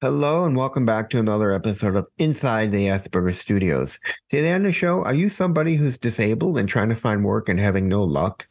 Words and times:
Hello 0.00 0.44
and 0.44 0.56
welcome 0.56 0.86
back 0.86 1.10
to 1.10 1.18
another 1.18 1.52
episode 1.52 1.96
of 1.96 2.06
Inside 2.18 2.70
the 2.70 2.86
Asperger's 2.86 3.40
Studio. 3.40 3.84
Today 4.30 4.52
on 4.52 4.62
the 4.62 4.70
show, 4.70 5.02
are 5.02 5.12
you 5.12 5.28
somebody 5.28 5.74
who's 5.74 5.98
disabled 5.98 6.56
and 6.56 6.68
trying 6.68 6.88
to 6.90 6.94
find 6.94 7.24
work 7.24 7.48
and 7.48 7.58
having 7.58 7.88
no 7.88 8.04
luck? 8.04 8.46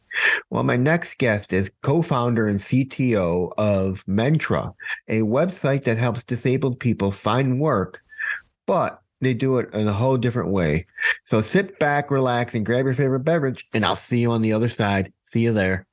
Well, 0.50 0.62
my 0.62 0.76
next 0.76 1.16
guest 1.16 1.54
is 1.54 1.70
co-founder 1.80 2.46
and 2.46 2.60
CTO 2.60 3.54
of 3.56 4.04
Mentra, 4.04 4.74
a 5.08 5.20
website 5.20 5.84
that 5.84 5.96
helps 5.96 6.22
disabled 6.22 6.80
people 6.80 7.10
find 7.10 7.58
work, 7.58 8.02
but 8.66 9.00
they 9.22 9.32
do 9.32 9.56
it 9.56 9.72
in 9.72 9.88
a 9.88 9.92
whole 9.94 10.18
different 10.18 10.50
way. 10.50 10.84
So 11.24 11.40
sit 11.40 11.78
back, 11.78 12.10
relax, 12.10 12.54
and 12.54 12.66
grab 12.66 12.84
your 12.84 12.92
favorite 12.92 13.20
beverage, 13.20 13.66
and 13.72 13.86
I'll 13.86 13.96
see 13.96 14.18
you 14.18 14.32
on 14.32 14.42
the 14.42 14.52
other 14.52 14.68
side. 14.68 15.14
See 15.24 15.40
you 15.40 15.54
there. 15.54 15.86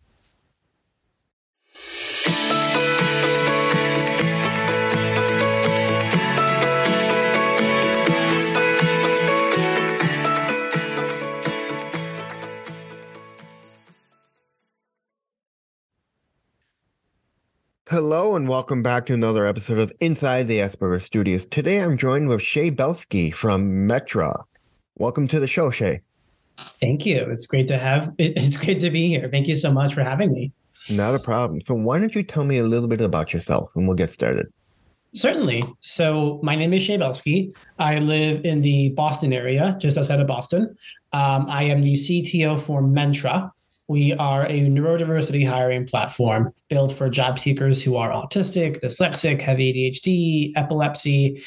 Hello 17.96 18.36
and 18.36 18.50
welcome 18.50 18.84
back 18.84 19.06
to 19.06 19.14
another 19.14 19.46
episode 19.46 19.78
of 19.78 19.90
Inside 20.02 20.50
the 20.50 20.60
Asperger's 20.60 21.06
Studio. 21.06 21.40
Today 21.40 21.82
I'm 21.82 21.96
joined 21.96 22.28
with 22.28 22.42
Shea 22.42 22.70
Belsky 22.70 23.32
from 23.32 23.88
Mentra. 23.88 24.44
Welcome 24.98 25.30
to 25.30 25.40
the 25.40 25.48
show, 25.48 25.72
Shea. 25.72 26.02
Thank 26.58 27.06
you. 27.06 27.26
It's 27.30 27.48
great 27.48 27.68
to 27.68 27.78
have 27.78 28.12
it's 28.18 28.58
great 28.58 28.82
to 28.82 28.90
be 28.90 29.08
here. 29.08 29.30
Thank 29.30 29.48
you 29.48 29.56
so 29.56 29.72
much 29.72 29.94
for 29.94 30.04
having 30.04 30.34
me. 30.34 30.52
Not 30.90 31.16
a 31.16 31.20
problem. 31.20 31.62
So 31.62 31.74
why 31.74 31.98
don't 31.98 32.14
you 32.14 32.22
tell 32.22 32.44
me 32.44 32.58
a 32.58 32.66
little 32.66 32.90
bit 32.90 33.00
about 33.00 33.34
yourself 33.34 33.72
and 33.76 33.88
we'll 33.88 33.96
get 33.96 34.10
started. 34.10 34.48
Certainly. 35.14 35.64
So 35.80 36.42
my 36.44 36.58
name 36.58 36.74
is 36.74 36.82
Shea 36.82 36.98
Belsky. 36.98 37.54
I 37.80 38.00
live 38.00 38.44
in 38.44 38.62
the 38.62 38.90
Boston 38.90 39.32
area, 39.32 39.78
just 39.80 39.98
outside 39.98 40.20
of 40.20 40.28
Boston. 40.28 40.76
Um, 41.14 41.46
I 41.48 41.64
am 41.64 41.82
the 41.82 41.94
CTO 41.94 42.62
for 42.62 42.82
Mentra, 42.82 43.52
we 43.88 44.14
are 44.14 44.46
a 44.46 44.62
neurodiversity 44.62 45.48
hiring 45.48 45.86
platform 45.86 46.52
built 46.70 46.92
for 46.92 47.10
job 47.10 47.38
seekers 47.38 47.84
who 47.84 47.98
are 47.98 48.10
autistic, 48.10 48.82
dyslexic, 48.82 49.42
have 49.42 49.58
ADHD, 49.58 50.54
epilepsy, 50.56 51.44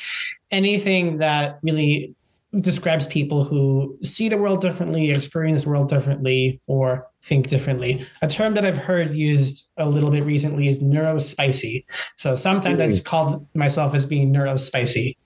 anything 0.51 1.17
that 1.17 1.59
really 1.63 2.15
describes 2.61 3.07
people 3.07 3.45
who 3.45 3.99
see 4.03 4.29
the 4.29 4.39
world 4.39 4.61
differently, 4.61 5.11
experience 5.11 5.65
the 5.65 5.71
world 5.71 5.89
differently, 5.89 6.59
or 6.67 7.07
think 7.25 7.49
differently. 7.49 8.07
A 8.23 8.29
term 8.29 8.55
that 8.55 8.65
I've 8.65 8.79
heard 8.79 9.13
used 9.13 9.69
a 9.77 9.87
little 9.87 10.11
bit 10.11 10.25
recently 10.25 10.69
is 10.69 10.83
neurospicy. 10.83 11.85
So 12.17 12.37
sometimes 12.37 12.79
mm. 12.79 12.83
I've 12.85 13.05
called 13.05 13.47
myself 13.55 13.95
as 13.95 14.07
being 14.07 14.33
neurospicy 14.33 15.17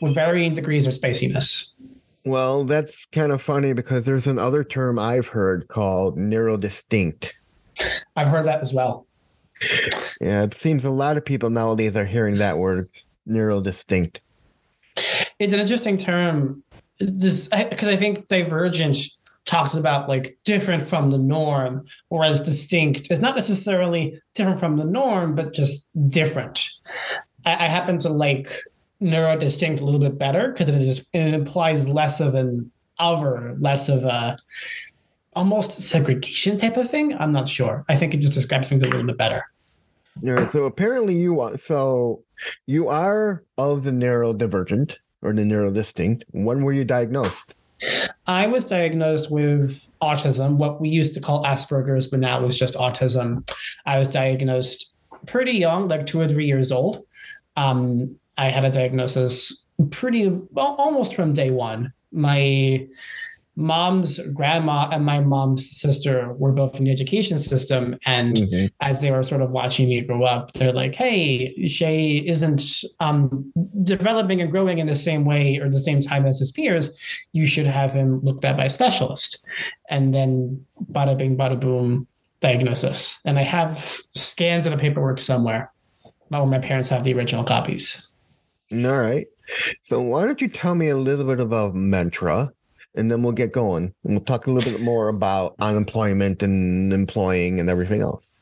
with 0.00 0.14
varying 0.14 0.54
degrees 0.54 0.86
of 0.86 0.94
spiciness. 0.94 1.77
Well, 2.24 2.64
that's 2.64 3.06
kind 3.06 3.32
of 3.32 3.40
funny 3.40 3.72
because 3.72 4.04
there's 4.04 4.26
another 4.26 4.64
term 4.64 4.98
I've 4.98 5.28
heard 5.28 5.68
called 5.68 6.16
neurodistinct. 6.16 7.30
I've 8.16 8.28
heard 8.28 8.46
that 8.46 8.60
as 8.60 8.72
well. 8.72 9.06
Yeah, 10.20 10.42
it 10.42 10.54
seems 10.54 10.84
a 10.84 10.90
lot 10.90 11.16
of 11.16 11.24
people 11.24 11.50
nowadays 11.50 11.96
are 11.96 12.04
hearing 12.04 12.38
that 12.38 12.58
word 12.58 12.88
neurodistinct. 13.28 14.18
It's 15.38 15.52
an 15.52 15.60
interesting 15.60 15.96
term. 15.96 16.62
This 16.98 17.48
because 17.48 17.88
I 17.88 17.96
think 17.96 18.26
divergent 18.26 18.98
talks 19.46 19.74
about 19.74 20.08
like 20.08 20.38
different 20.44 20.82
from 20.82 21.10
the 21.10 21.18
norm, 21.18 21.86
whereas 22.08 22.40
distinct 22.40 23.10
is 23.10 23.20
not 23.20 23.34
necessarily 23.34 24.20
different 24.34 24.60
from 24.60 24.76
the 24.76 24.84
norm, 24.84 25.34
but 25.34 25.54
just 25.54 25.88
different. 26.08 26.68
I, 27.46 27.52
I 27.52 27.68
happen 27.68 27.98
to 27.98 28.08
like 28.10 28.52
neurodistinct 29.02 29.80
a 29.80 29.84
little 29.84 30.00
bit 30.00 30.18
better 30.18 30.48
because 30.48 30.68
it 30.68 30.82
is 30.82 31.06
it 31.12 31.34
implies 31.34 31.88
less 31.88 32.20
of 32.20 32.34
an 32.34 32.70
other, 32.98 33.56
less 33.58 33.88
of 33.88 34.04
a 34.04 34.36
almost 35.34 35.72
segregation 35.82 36.58
type 36.58 36.76
of 36.76 36.90
thing. 36.90 37.14
I'm 37.14 37.32
not 37.32 37.48
sure. 37.48 37.84
I 37.88 37.96
think 37.96 38.14
it 38.14 38.18
just 38.18 38.34
describes 38.34 38.68
things 38.68 38.82
a 38.82 38.86
little 38.86 39.06
bit 39.06 39.16
better. 39.16 39.44
Yeah. 40.20 40.48
So 40.48 40.64
apparently 40.64 41.14
you 41.14 41.40
are 41.40 41.56
so 41.58 42.24
you 42.66 42.88
are 42.88 43.44
of 43.56 43.84
the 43.84 43.92
neurodivergent 43.92 44.96
or 45.22 45.32
the 45.32 45.42
neurodistinct. 45.42 46.24
When 46.32 46.62
were 46.62 46.72
you 46.72 46.84
diagnosed? 46.84 47.54
I 48.26 48.48
was 48.48 48.64
diagnosed 48.64 49.30
with 49.30 49.88
autism, 50.02 50.56
what 50.56 50.80
we 50.80 50.88
used 50.88 51.14
to 51.14 51.20
call 51.20 51.44
Asperger's, 51.44 52.08
but 52.08 52.18
now 52.18 52.44
it's 52.44 52.56
just 52.56 52.74
autism. 52.74 53.48
I 53.86 54.00
was 54.00 54.08
diagnosed 54.08 54.94
pretty 55.26 55.52
young, 55.52 55.86
like 55.86 56.06
two 56.06 56.20
or 56.20 56.26
three 56.26 56.46
years 56.46 56.72
old. 56.72 57.04
Um, 57.56 58.16
I 58.38 58.48
had 58.48 58.64
a 58.64 58.70
diagnosis 58.70 59.64
pretty 59.90 60.28
well, 60.28 60.76
almost 60.78 61.14
from 61.14 61.34
day 61.34 61.50
one. 61.50 61.92
My 62.12 62.88
mom's 63.58 64.20
grandma 64.32 64.88
and 64.92 65.04
my 65.04 65.18
mom's 65.18 65.68
sister 65.68 66.32
were 66.34 66.52
both 66.52 66.78
in 66.78 66.84
the 66.84 66.92
education 66.92 67.40
system. 67.40 67.98
And 68.06 68.36
mm-hmm. 68.36 68.66
as 68.80 69.00
they 69.00 69.10
were 69.10 69.24
sort 69.24 69.42
of 69.42 69.50
watching 69.50 69.88
me 69.88 70.00
grow 70.00 70.22
up, 70.22 70.52
they're 70.52 70.72
like, 70.72 70.94
hey, 70.94 71.66
Shea 71.66 72.18
isn't 72.18 72.62
um, 73.00 73.52
developing 73.82 74.40
and 74.40 74.52
growing 74.52 74.78
in 74.78 74.86
the 74.86 74.94
same 74.94 75.24
way 75.24 75.58
or 75.58 75.68
the 75.68 75.78
same 75.78 76.00
time 76.00 76.24
as 76.24 76.38
his 76.38 76.52
peers. 76.52 76.96
You 77.32 77.46
should 77.46 77.66
have 77.66 77.92
him 77.92 78.20
looked 78.20 78.44
at 78.44 78.56
by 78.56 78.66
a 78.66 78.70
specialist. 78.70 79.44
And 79.90 80.14
then 80.14 80.64
bada 80.92 81.18
bing, 81.18 81.36
bada 81.36 81.58
boom, 81.58 82.06
diagnosis. 82.38 83.18
And 83.24 83.40
I 83.40 83.42
have 83.42 83.78
scans 84.14 84.66
of 84.66 84.72
the 84.72 84.78
paperwork 84.78 85.20
somewhere. 85.20 85.72
Not 86.30 86.42
where 86.42 86.50
my 86.50 86.64
parents 86.64 86.90
have 86.90 87.02
the 87.02 87.14
original 87.14 87.42
copies. 87.42 88.07
All 88.72 88.98
right. 88.98 89.26
So 89.82 90.00
why 90.00 90.26
don't 90.26 90.40
you 90.40 90.48
tell 90.48 90.74
me 90.74 90.88
a 90.88 90.96
little 90.96 91.24
bit 91.24 91.40
about 91.40 91.74
Mentra, 91.74 92.50
and 92.94 93.10
then 93.10 93.22
we'll 93.22 93.32
get 93.32 93.52
going, 93.52 93.94
and 94.04 94.14
we'll 94.14 94.24
talk 94.24 94.46
a 94.46 94.50
little 94.50 94.72
bit 94.72 94.80
more 94.80 95.08
about 95.08 95.54
unemployment 95.60 96.42
and 96.42 96.92
employing 96.92 97.60
and 97.60 97.70
everything 97.70 98.02
else. 98.02 98.34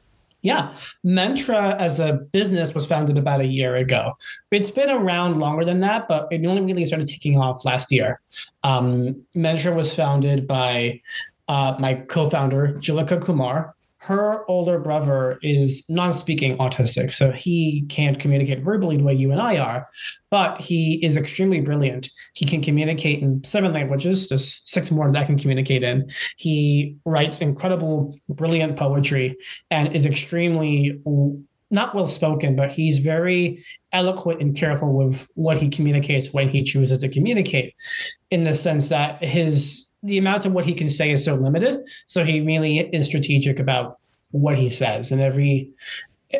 Yeah, 0.43 0.73
Mentra 1.05 1.77
as 1.77 1.99
a 1.99 2.13
business 2.13 2.75
was 2.75 2.87
founded 2.87 3.19
about 3.19 3.41
a 3.41 3.47
year 3.47 3.77
ago. 3.77 4.17
It's 4.51 4.71
been 4.71 4.91
around 4.91 5.39
longer 5.39 5.65
than 5.65 5.81
that, 5.81 6.07
but 6.09 6.29
it 6.31 6.45
only 6.47 6.63
really 6.63 6.85
started 6.85 7.09
taking 7.09 7.39
off 7.39 7.65
last 7.65 7.91
year. 7.91 8.21
Um, 8.63 9.25
Mentra 9.35 9.75
was 9.75 9.95
founded 9.95 10.47
by 10.47 11.01
uh, 11.49 11.77
my 11.79 11.95
co-founder 11.95 12.75
Jhillika 12.79 13.21
Kumar, 13.21 13.75
her 14.07 14.49
older 14.49 14.79
brother 14.79 15.39
is 15.43 15.85
non-speaking 15.89 16.57
autistic 16.59 17.13
so 17.13 17.33
he 17.33 17.85
can't 17.89 18.21
communicate 18.21 18.63
verbally 18.63 18.97
the 18.97 19.03
way 19.03 19.15
you 19.15 19.33
and 19.33 19.41
i 19.41 19.59
are 19.59 19.89
but 20.31 20.61
he 20.61 20.95
is 21.05 21.17
extremely 21.17 21.61
brilliant. 21.61 22.11
He 22.35 22.45
can 22.45 22.61
communicate 22.61 23.23
in 23.23 23.43
seven 23.45 23.73
languages 23.73 24.29
just 24.29 24.69
six 24.69 24.91
more 24.91 25.11
that 25.11 25.19
I 25.19 25.25
can 25.25 25.39
communicate 25.39 25.83
in. 25.83 26.11
He 26.37 26.97
writes 27.05 27.41
incredible 27.41 28.19
brilliant 28.29 28.77
poetry 28.77 29.37
and 29.71 29.95
is 29.95 30.05
extremely 30.05 31.01
not 31.71 31.95
well 31.95 32.07
spoken, 32.07 32.55
but 32.55 32.73
he's 32.73 32.99
very 32.99 33.65
eloquent 33.93 34.41
and 34.41 34.57
careful 34.57 34.93
with 34.93 35.27
what 35.35 35.57
he 35.57 35.69
communicates 35.69 36.33
when 36.33 36.49
he 36.49 36.63
chooses 36.63 36.99
to 36.99 37.09
communicate, 37.09 37.75
in 38.31 38.45
the 38.45 38.55
sense 38.55 38.89
that 38.91 39.23
his 39.23 39.86
the 40.07 40.19
amount 40.19 40.47
of 40.47 40.53
what 40.53 40.65
he 40.65 40.75
can 40.75 40.89
say 40.89 41.11
is 41.11 41.25
so 41.25 41.35
limited. 41.35 41.81
So 42.07 42.25
he 42.25 42.41
really 42.41 42.79
is 42.79 43.07
strategic 43.07 43.59
about 43.59 43.99
what 44.31 44.57
he 44.57 44.69
says. 44.69 45.13
And 45.13 45.21
every 45.21 45.71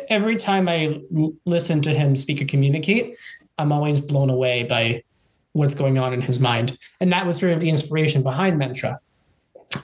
every 0.09 0.35
time 0.35 0.67
I 0.67 1.01
l- 1.15 1.33
listen 1.45 1.81
to 1.83 1.93
him 1.93 2.15
speak 2.15 2.41
or 2.41 2.45
communicate, 2.45 3.15
I'm 3.57 3.71
always 3.71 3.99
blown 3.99 4.29
away 4.29 4.63
by 4.63 5.03
what's 5.53 5.75
going 5.75 5.97
on 5.97 6.13
in 6.13 6.21
his 6.21 6.39
mind. 6.39 6.77
And 6.99 7.11
that 7.11 7.25
was 7.25 7.39
sort 7.39 7.53
of 7.53 7.61
the 7.61 7.69
inspiration 7.69 8.21
behind 8.21 8.61
Mentra. 8.61 8.97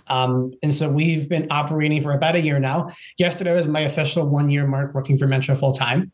Um, 0.08 0.54
and 0.62 0.74
so 0.74 0.90
we've 0.90 1.28
been 1.28 1.48
operating 1.50 2.02
for 2.02 2.14
about 2.14 2.36
a 2.36 2.42
year 2.42 2.60
now. 2.60 2.92
Yesterday 3.18 3.54
was 3.54 3.68
my 3.68 3.82
official 3.82 4.30
one 4.30 4.50
year 4.50 4.68
mark 4.68 4.94
working 4.94 5.18
for 5.18 5.28
Mentra 5.28 5.58
full 5.58 5.74
time. 5.74 6.12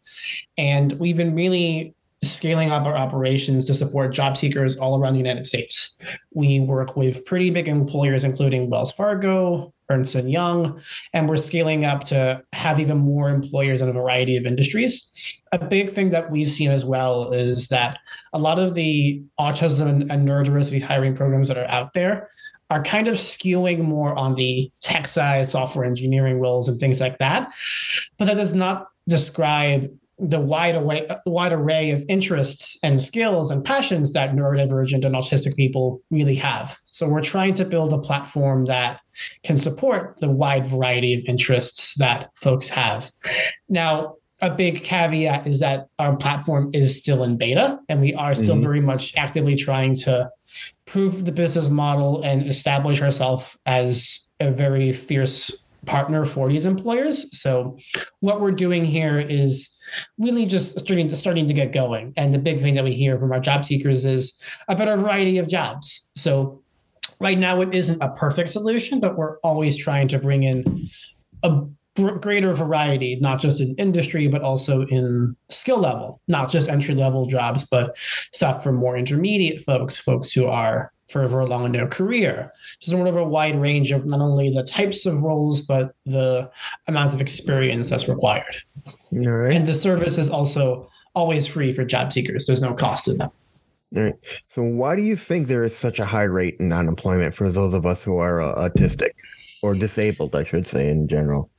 And 0.57 0.93
we've 0.93 1.17
been 1.17 1.35
really 1.35 1.93
scaling 2.21 2.71
up 2.71 2.85
our 2.85 2.95
operations 2.95 3.65
to 3.65 3.73
support 3.73 4.11
job 4.11 4.37
seekers 4.37 4.77
all 4.77 4.99
around 4.99 5.13
the 5.13 5.19
United 5.19 5.45
States. 5.45 5.97
We 6.33 6.59
work 6.59 6.95
with 6.95 7.25
pretty 7.25 7.49
big 7.49 7.67
employers, 7.67 8.23
including 8.23 8.69
Wells 8.69 8.91
Fargo, 8.91 9.73
Ernst 9.89 10.15
and 10.15 10.29
Young, 10.29 10.81
and 11.13 11.27
we're 11.27 11.37
scaling 11.37 11.85
up 11.85 12.03
to 12.05 12.43
have 12.53 12.79
even 12.79 12.97
more 12.97 13.29
employers 13.29 13.81
in 13.81 13.89
a 13.89 13.93
variety 13.93 14.37
of 14.37 14.45
industries. 14.45 15.11
A 15.51 15.57
big 15.57 15.89
thing 15.89 16.11
that 16.11 16.29
we've 16.29 16.51
seen 16.51 16.69
as 16.69 16.85
well 16.85 17.31
is 17.31 17.69
that 17.69 17.97
a 18.33 18.39
lot 18.39 18.59
of 18.59 18.75
the 18.75 19.23
autism 19.39 20.09
and 20.09 20.27
neurodiversity 20.27 20.81
hiring 20.81 21.15
programs 21.15 21.47
that 21.47 21.57
are 21.57 21.67
out 21.69 21.93
there 21.93 22.29
are 22.69 22.83
kind 22.83 23.07
of 23.07 23.15
skewing 23.15 23.79
more 23.79 24.13
on 24.13 24.35
the 24.35 24.71
tech 24.81 25.07
side, 25.07 25.47
software 25.47 25.85
engineering 25.85 26.39
roles, 26.39 26.69
and 26.69 26.79
things 26.79 26.99
like 26.99 27.17
that. 27.17 27.51
But 28.19 28.25
that 28.25 28.35
does 28.35 28.53
not 28.53 28.89
describe 29.07 29.91
the 30.19 30.39
wide 30.39 30.75
array, 30.75 31.07
wide 31.25 31.53
array 31.53 31.91
of 31.91 32.03
interests 32.09 32.77
and 32.83 33.01
skills 33.01 33.51
and 33.51 33.63
passions 33.63 34.13
that 34.13 34.31
neurodivergent 34.31 35.05
and 35.05 35.15
autistic 35.15 35.55
people 35.55 36.01
really 36.11 36.35
have. 36.35 36.77
So 36.85 37.07
we're 37.07 37.21
trying 37.21 37.53
to 37.55 37.65
build 37.65 37.93
a 37.93 37.97
platform 37.97 38.65
that 38.65 39.01
can 39.43 39.57
support 39.57 40.17
the 40.19 40.29
wide 40.29 40.67
variety 40.67 41.13
of 41.13 41.21
interests 41.25 41.95
that 41.95 42.29
folks 42.35 42.69
have. 42.69 43.11
Now, 43.69 44.15
a 44.41 44.49
big 44.49 44.83
caveat 44.83 45.47
is 45.47 45.59
that 45.59 45.87
our 45.99 46.15
platform 46.15 46.69
is 46.73 46.97
still 46.97 47.23
in 47.23 47.37
beta 47.37 47.79
and 47.89 47.99
we 47.99 48.13
are 48.13 48.33
still 48.33 48.55
mm-hmm. 48.55 48.63
very 48.63 48.81
much 48.81 49.13
actively 49.17 49.55
trying 49.55 49.95
to 49.95 50.29
prove 50.85 51.25
the 51.25 51.31
business 51.31 51.69
model 51.69 52.21
and 52.21 52.45
establish 52.47 53.01
ourselves 53.01 53.57
as 53.65 54.29
a 54.39 54.49
very 54.49 54.93
fierce 54.93 55.63
partner 55.85 56.25
for 56.25 56.49
these 56.49 56.65
employers. 56.65 57.39
So 57.39 57.77
what 58.19 58.41
we're 58.41 58.51
doing 58.51 58.85
here 58.85 59.19
is 59.19 59.75
really 60.17 60.45
just 60.45 60.79
starting 60.79 61.07
to 61.07 61.15
starting 61.15 61.47
to 61.47 61.53
get 61.53 61.71
going. 61.73 62.13
And 62.17 62.33
the 62.33 62.39
big 62.39 62.59
thing 62.59 62.75
that 62.75 62.83
we 62.83 62.93
hear 62.93 63.17
from 63.17 63.31
our 63.31 63.39
job 63.39 63.65
seekers 63.65 64.05
is 64.05 64.41
about 64.67 64.87
a 64.87 64.97
variety 64.97 65.37
of 65.37 65.47
jobs. 65.47 66.11
So 66.15 66.61
right 67.19 67.37
now 67.37 67.61
it 67.61 67.73
isn't 67.73 68.01
a 68.01 68.09
perfect 68.09 68.49
solution, 68.49 68.99
but 68.99 69.17
we're 69.17 69.39
always 69.39 69.77
trying 69.77 70.07
to 70.09 70.19
bring 70.19 70.43
in 70.43 70.89
a 71.43 71.63
greater 71.95 72.53
variety, 72.53 73.17
not 73.17 73.41
just 73.41 73.59
in 73.59 73.75
industry, 73.75 74.27
but 74.27 74.41
also 74.41 74.85
in 74.85 75.35
skill 75.49 75.79
level, 75.79 76.21
not 76.27 76.49
just 76.49 76.69
entry 76.69 76.95
level 76.95 77.25
jobs, 77.25 77.65
but 77.65 77.97
stuff 78.33 78.63
for 78.63 78.71
more 78.71 78.97
intermediate 78.97 79.61
folks, 79.61 79.97
folks 79.97 80.31
who 80.31 80.47
are 80.47 80.93
further 81.09 81.39
along 81.39 81.65
in 81.65 81.71
their 81.71 81.87
career. 81.87 82.51
Just 82.79 82.91
sort 82.91 83.07
of 83.07 83.17
a 83.17 83.23
wide 83.23 83.59
range 83.59 83.91
of 83.91 84.05
not 84.05 84.21
only 84.21 84.49
the 84.49 84.63
types 84.63 85.05
of 85.05 85.21
roles, 85.21 85.61
but 85.61 85.95
the 86.05 86.49
amount 86.87 87.13
of 87.13 87.21
experience 87.21 87.89
that's 87.89 88.07
required. 88.07 88.55
All 89.13 89.31
right. 89.31 89.55
And 89.55 89.67
the 89.67 89.73
service 89.73 90.17
is 90.17 90.29
also 90.29 90.89
always 91.15 91.47
free 91.47 91.73
for 91.73 91.83
job 91.83 92.13
seekers. 92.13 92.45
There's 92.45 92.61
no 92.61 92.73
cost 92.73 93.05
to 93.05 93.13
them. 93.13 93.29
All 93.95 94.03
right. 94.03 94.15
So, 94.49 94.63
why 94.63 94.95
do 94.95 95.01
you 95.01 95.15
think 95.15 95.47
there 95.47 95.63
is 95.63 95.75
such 95.75 95.99
a 95.99 96.05
high 96.05 96.23
rate 96.23 96.57
in 96.59 96.71
unemployment 96.71 97.33
for 97.33 97.49
those 97.49 97.73
of 97.73 97.85
us 97.85 98.03
who 98.03 98.17
are 98.17 98.41
uh, 98.41 98.69
autistic 98.69 99.11
or 99.63 99.73
disabled, 99.73 100.35
I 100.35 100.43
should 100.43 100.67
say, 100.67 100.89
in 100.89 101.07
general? 101.07 101.49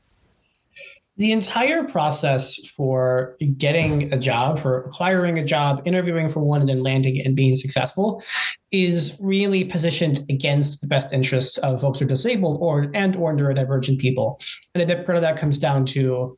The 1.20 1.32
entire 1.32 1.84
process 1.84 2.56
for 2.68 3.36
getting 3.58 4.10
a 4.10 4.16
job, 4.16 4.58
for 4.58 4.84
acquiring 4.84 5.38
a 5.38 5.44
job, 5.44 5.82
interviewing 5.84 6.30
for 6.30 6.40
one, 6.40 6.62
and 6.62 6.70
then 6.70 6.82
landing 6.82 7.20
and 7.22 7.36
being 7.36 7.56
successful 7.56 8.22
is 8.70 9.18
really 9.20 9.62
positioned 9.62 10.24
against 10.30 10.80
the 10.80 10.86
best 10.86 11.12
interests 11.12 11.58
of 11.58 11.82
folks 11.82 11.98
who 11.98 12.06
are 12.06 12.08
disabled 12.08 12.56
or 12.62 12.90
and 12.94 13.16
or 13.16 13.36
neurodivergent 13.36 13.98
people. 13.98 14.40
And 14.74 14.82
a 14.82 14.86
big 14.86 15.04
part 15.04 15.16
of 15.16 15.20
that 15.20 15.36
comes 15.36 15.58
down 15.58 15.84
to 15.86 16.34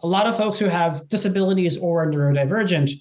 a 0.00 0.06
lot 0.06 0.28
of 0.28 0.36
folks 0.36 0.60
who 0.60 0.66
have 0.66 1.08
disabilities 1.08 1.76
or 1.76 2.04
are 2.04 2.06
neurodivergent 2.06 2.92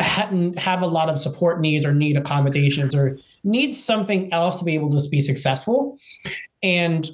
have 0.00 0.82
a 0.82 0.86
lot 0.88 1.08
of 1.08 1.20
support 1.20 1.60
needs 1.60 1.84
or 1.84 1.94
need 1.94 2.16
accommodations 2.16 2.96
or 2.96 3.16
need 3.44 3.70
something 3.70 4.32
else 4.32 4.56
to 4.56 4.64
be 4.64 4.74
able 4.74 4.90
to 4.90 5.08
be 5.08 5.20
successful. 5.20 5.98
And 6.64 7.08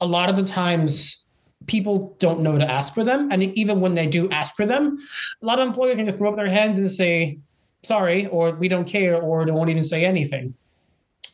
a 0.00 0.06
lot 0.06 0.28
of 0.28 0.36
the 0.36 0.44
times 0.44 1.21
people 1.66 2.16
don't 2.18 2.40
know 2.40 2.58
to 2.58 2.70
ask 2.70 2.94
for 2.94 3.04
them. 3.04 3.30
And 3.30 3.42
even 3.42 3.80
when 3.80 3.94
they 3.94 4.06
do 4.06 4.28
ask 4.30 4.56
for 4.56 4.66
them, 4.66 4.98
a 5.40 5.46
lot 5.46 5.58
of 5.58 5.66
employers 5.66 5.96
can 5.96 6.06
just 6.06 6.18
throw 6.18 6.30
up 6.30 6.36
their 6.36 6.48
hands 6.48 6.78
and 6.78 6.90
say, 6.90 7.38
sorry, 7.82 8.26
or 8.26 8.52
we 8.52 8.68
don't 8.68 8.86
care, 8.86 9.20
or 9.20 9.44
they 9.44 9.52
won't 9.52 9.70
even 9.70 9.84
say 9.84 10.04
anything. 10.04 10.54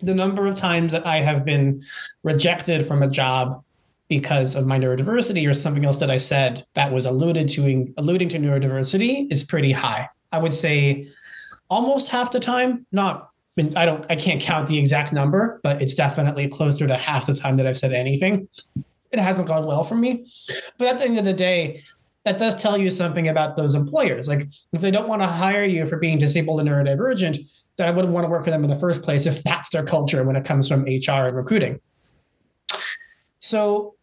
The 0.00 0.14
number 0.14 0.46
of 0.46 0.56
times 0.56 0.92
that 0.92 1.06
I 1.06 1.20
have 1.20 1.44
been 1.44 1.82
rejected 2.22 2.84
from 2.86 3.02
a 3.02 3.10
job 3.10 3.62
because 4.08 4.54
of 4.54 4.66
my 4.66 4.78
neurodiversity 4.78 5.48
or 5.48 5.52
something 5.52 5.84
else 5.84 5.98
that 5.98 6.10
I 6.10 6.18
said 6.18 6.64
that 6.74 6.92
was 6.92 7.04
alluded 7.04 7.48
to 7.50 7.92
alluding 7.98 8.28
to 8.30 8.38
neurodiversity 8.38 9.30
is 9.30 9.44
pretty 9.44 9.72
high. 9.72 10.08
I 10.32 10.38
would 10.38 10.54
say 10.54 11.08
almost 11.68 12.08
half 12.08 12.32
the 12.32 12.40
time, 12.40 12.86
not 12.92 13.30
I 13.76 13.84
don't 13.84 14.06
I 14.08 14.16
can't 14.16 14.40
count 14.40 14.68
the 14.68 14.78
exact 14.78 15.12
number, 15.12 15.60
but 15.62 15.82
it's 15.82 15.94
definitely 15.94 16.48
closer 16.48 16.86
to 16.86 16.96
half 16.96 17.26
the 17.26 17.34
time 17.34 17.56
that 17.56 17.66
I've 17.66 17.76
said 17.76 17.92
anything 17.92 18.48
it 19.10 19.18
hasn't 19.18 19.48
gone 19.48 19.66
well 19.66 19.84
for 19.84 19.94
me. 19.94 20.30
But 20.78 20.88
at 20.88 20.98
the 20.98 21.04
end 21.04 21.18
of 21.18 21.24
the 21.24 21.32
day, 21.32 21.82
that 22.24 22.38
does 22.38 22.60
tell 22.60 22.76
you 22.76 22.90
something 22.90 23.28
about 23.28 23.56
those 23.56 23.74
employers. 23.74 24.28
Like 24.28 24.42
if 24.72 24.80
they 24.80 24.90
don't 24.90 25.08
want 25.08 25.22
to 25.22 25.26
hire 25.26 25.64
you 25.64 25.86
for 25.86 25.98
being 25.98 26.18
disabled 26.18 26.60
and 26.60 26.68
neurodivergent, 26.68 27.38
then 27.76 27.88
I 27.88 27.90
wouldn't 27.90 28.12
want 28.12 28.24
to 28.24 28.28
work 28.28 28.44
for 28.44 28.50
them 28.50 28.64
in 28.64 28.70
the 28.70 28.76
first 28.78 29.02
place 29.02 29.24
if 29.24 29.42
that's 29.44 29.70
their 29.70 29.84
culture 29.84 30.24
when 30.24 30.36
it 30.36 30.44
comes 30.44 30.68
from 30.68 30.82
HR 30.82 31.28
and 31.28 31.36
recruiting. 31.36 31.80
So, 33.38 33.94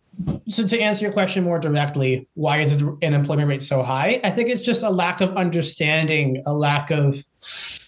so 0.47 0.65
to 0.65 0.79
answer 0.79 1.03
your 1.03 1.13
question 1.13 1.43
more 1.43 1.59
directly, 1.59 2.27
why 2.33 2.61
is 2.61 2.79
the 2.79 2.97
unemployment 3.03 3.49
rate 3.49 3.63
so 3.63 3.83
high? 3.83 4.21
I 4.23 4.31
think 4.31 4.49
it's 4.49 4.61
just 4.61 4.81
a 4.81 4.89
lack 4.89 5.21
of 5.21 5.35
understanding, 5.35 6.41
a 6.45 6.53
lack 6.53 6.89
of 6.89 7.23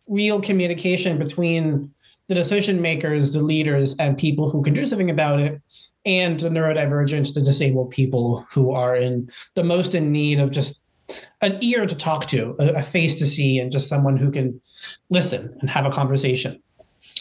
real 0.08 0.42
communication 0.42 1.18
between 1.18 1.92
the 2.28 2.36
decision 2.36 2.82
makers, 2.82 3.32
the 3.32 3.42
leaders, 3.42 3.96
and 3.98 4.18
people 4.18 4.50
who 4.50 4.62
can 4.62 4.74
do 4.74 4.86
something 4.86 5.10
about 5.10 5.40
it 5.40 5.62
and 6.08 6.40
the 6.40 6.50
neurodivergent, 6.50 7.34
the 7.34 7.42
disabled 7.42 7.92
people 7.92 8.48
who 8.50 8.72
are 8.72 8.96
in 8.96 9.30
the 9.56 9.64
most 9.64 9.94
in 9.94 10.12
need 10.12 10.40
of 10.40 10.50
just 10.52 10.88
an 11.42 11.58
ear 11.62 11.86
to 11.86 11.96
talk 11.96 12.26
to, 12.28 12.56
a, 12.60 12.76
a 12.76 12.82
face 12.82 13.20
to 13.20 13.26
see, 13.26 13.60
and 13.60 13.72
just 13.72 13.90
someone 13.90 14.18
who 14.18 14.32
can 14.32 14.60
listen 15.10 15.56
and 15.60 15.70
have 15.70 15.86
a 15.86 15.92
conversation. 15.92 16.64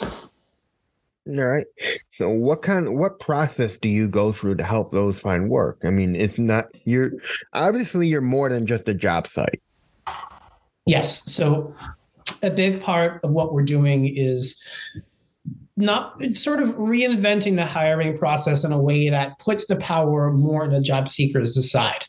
All 0.00 1.44
right. 1.44 1.66
So 2.12 2.30
what 2.30 2.62
kind 2.62 2.96
what 2.96 3.18
process 3.18 3.78
do 3.78 3.88
you 3.88 4.06
go 4.06 4.30
through 4.30 4.54
to 4.56 4.64
help 4.64 4.92
those 4.92 5.18
find 5.18 5.50
work? 5.50 5.80
I 5.82 5.90
mean, 5.90 6.14
it's 6.14 6.38
not 6.38 6.66
you're 6.84 7.10
obviously 7.52 8.06
you're 8.06 8.20
more 8.20 8.48
than 8.48 8.66
just 8.66 8.88
a 8.88 8.94
job 8.94 9.26
site. 9.26 9.60
Yes. 10.86 11.30
So 11.30 11.74
a 12.42 12.50
big 12.50 12.80
part 12.80 13.24
of 13.24 13.32
what 13.32 13.52
we're 13.52 13.64
doing 13.64 14.06
is 14.16 14.62
not 15.76 16.20
sort 16.32 16.60
of 16.60 16.70
reinventing 16.70 17.56
the 17.56 17.66
hiring 17.66 18.16
process 18.16 18.64
in 18.64 18.72
a 18.72 18.80
way 18.80 19.10
that 19.10 19.38
puts 19.38 19.66
the 19.66 19.76
power 19.76 20.32
more 20.32 20.64
in 20.64 20.70
the 20.70 20.80
job 20.80 21.08
seekers' 21.08 21.70
side. 21.70 22.04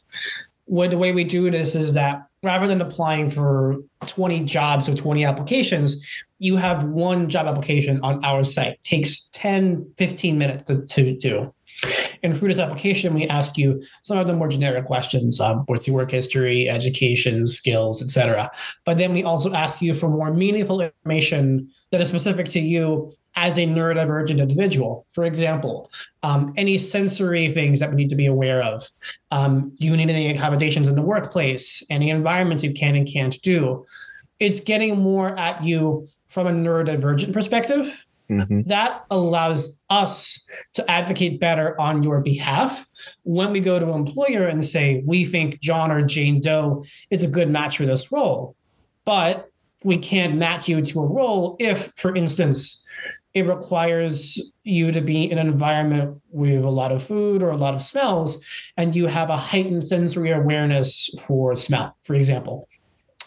What 0.66 0.92
the 0.92 0.98
way 0.98 1.12
we 1.12 1.24
do 1.24 1.50
this 1.52 1.76
is 1.76 1.94
that 1.94 2.28
rather 2.44 2.68
than 2.68 2.82
applying 2.82 3.30
for 3.30 3.78
20 4.06 4.42
jobs 4.42 4.88
or 4.88 4.96
20 4.96 5.26
applications, 5.26 6.02
you 6.40 6.56
have 6.56 6.84
one 6.84 7.30
job 7.30 7.48
application 7.48 8.00
on 8.04 8.24
our 8.24 8.44
site. 8.44 8.74
It 8.74 8.84
takes 8.84 9.30
10, 9.34 9.94
15 9.98 10.38
minutes 10.38 10.64
to, 10.66 10.86
to 10.86 11.18
do. 11.18 11.54
Through 11.82 12.50
this 12.50 12.60
application, 12.60 13.14
we 13.14 13.28
ask 13.28 13.58
you 13.58 13.84
some 14.02 14.18
of 14.18 14.28
the 14.28 14.34
more 14.34 14.48
generic 14.48 14.86
questions, 14.86 15.40
um, 15.40 15.64
what's 15.68 15.88
your 15.88 15.96
work 15.96 16.12
history, 16.12 16.68
education, 16.70 17.46
skills, 17.48 18.02
etc. 18.02 18.50
But 18.86 18.98
then 18.98 19.14
we 19.14 19.24
also 19.24 19.54
ask 19.54 19.82
you 19.82 19.94
for 19.94 20.10
more 20.10 20.34
meaningful 20.34 20.82
information 20.82 21.70
that 21.92 22.02
is 22.02 22.10
specific 22.10 22.48
to 22.50 22.60
you 22.60 23.14
as 23.38 23.58
a 23.60 23.62
neurodivergent 23.62 24.40
individual. 24.40 25.06
For 25.12 25.24
example, 25.24 25.92
um, 26.24 26.54
any 26.58 26.80
sensory 26.80 27.52
things 27.52 27.80
that 27.80 27.92
we 27.92 27.96
need 27.96 28.10
to 28.10 28.16
be 28.16 28.26
aware 28.26 28.64
of. 28.64 28.86
Um, 29.30 29.74
do 29.80 29.86
you 29.86 29.96
need 29.96 30.10
any 30.10 30.32
accommodations 30.32 30.88
in 30.88 30.96
the 30.96 31.04
workplace? 31.04 31.84
Any 31.92 32.10
environments 32.10 32.64
you 32.64 32.74
can 32.74 32.96
and 32.96 33.08
can't 33.08 33.40
do? 33.44 33.86
It's 34.40 34.60
getting 34.60 34.98
more 34.98 35.38
at 35.38 35.64
you 35.64 36.08
from 36.28 36.48
a 36.48 36.52
neurodivergent 36.52 37.32
perspective. 37.32 38.07
Mm-hmm. 38.30 38.64
That 38.64 39.06
allows 39.10 39.80
us 39.90 40.46
to 40.74 40.90
advocate 40.92 41.40
better 41.40 41.80
on 41.80 42.04
your 42.04 42.20
behalf 42.20 42.86
when 43.24 43.52
we 43.52 43.60
go 43.60 43.80
to 43.80 43.86
an 43.86 44.08
employer 44.08 44.48
and 44.48 44.64
say, 44.64 45.02
we 45.06 45.24
think 45.26 45.62
John 45.62 45.92
or 45.92 46.02
Jane 46.02 46.42
Doe 46.42 46.84
is 47.10 47.24
a 47.24 47.28
good 47.28 47.50
match 47.50 47.78
for 47.78 47.86
this 47.86 48.12
role. 48.12 48.56
But 49.06 49.50
we 49.84 49.98
can't 49.98 50.36
match 50.36 50.68
you 50.68 50.82
to 50.82 51.00
a 51.00 51.06
role 51.06 51.56
if, 51.60 51.94
for 51.96 52.16
instance, 52.16 52.86
it 53.34 53.48
requires 53.48 54.52
you 54.64 54.92
to 54.92 55.00
be 55.00 55.30
in 55.30 55.38
an 55.38 55.48
environment 55.48 56.20
with 56.32 56.66
a 56.66 56.70
lot 56.70 56.92
of 56.92 57.04
food 57.04 57.44
or 57.44 57.52
a 57.52 57.58
lot 57.58 57.76
of 57.76 57.82
smells, 57.82 58.44
and 58.76 58.96
you 58.96 59.06
have 59.06 59.30
a 59.30 59.38
heightened 59.38 59.84
sensory 59.84 60.32
awareness 60.32 61.10
for 61.22 61.56
smell, 61.56 61.96
for 62.02 62.16
example. 62.16 62.68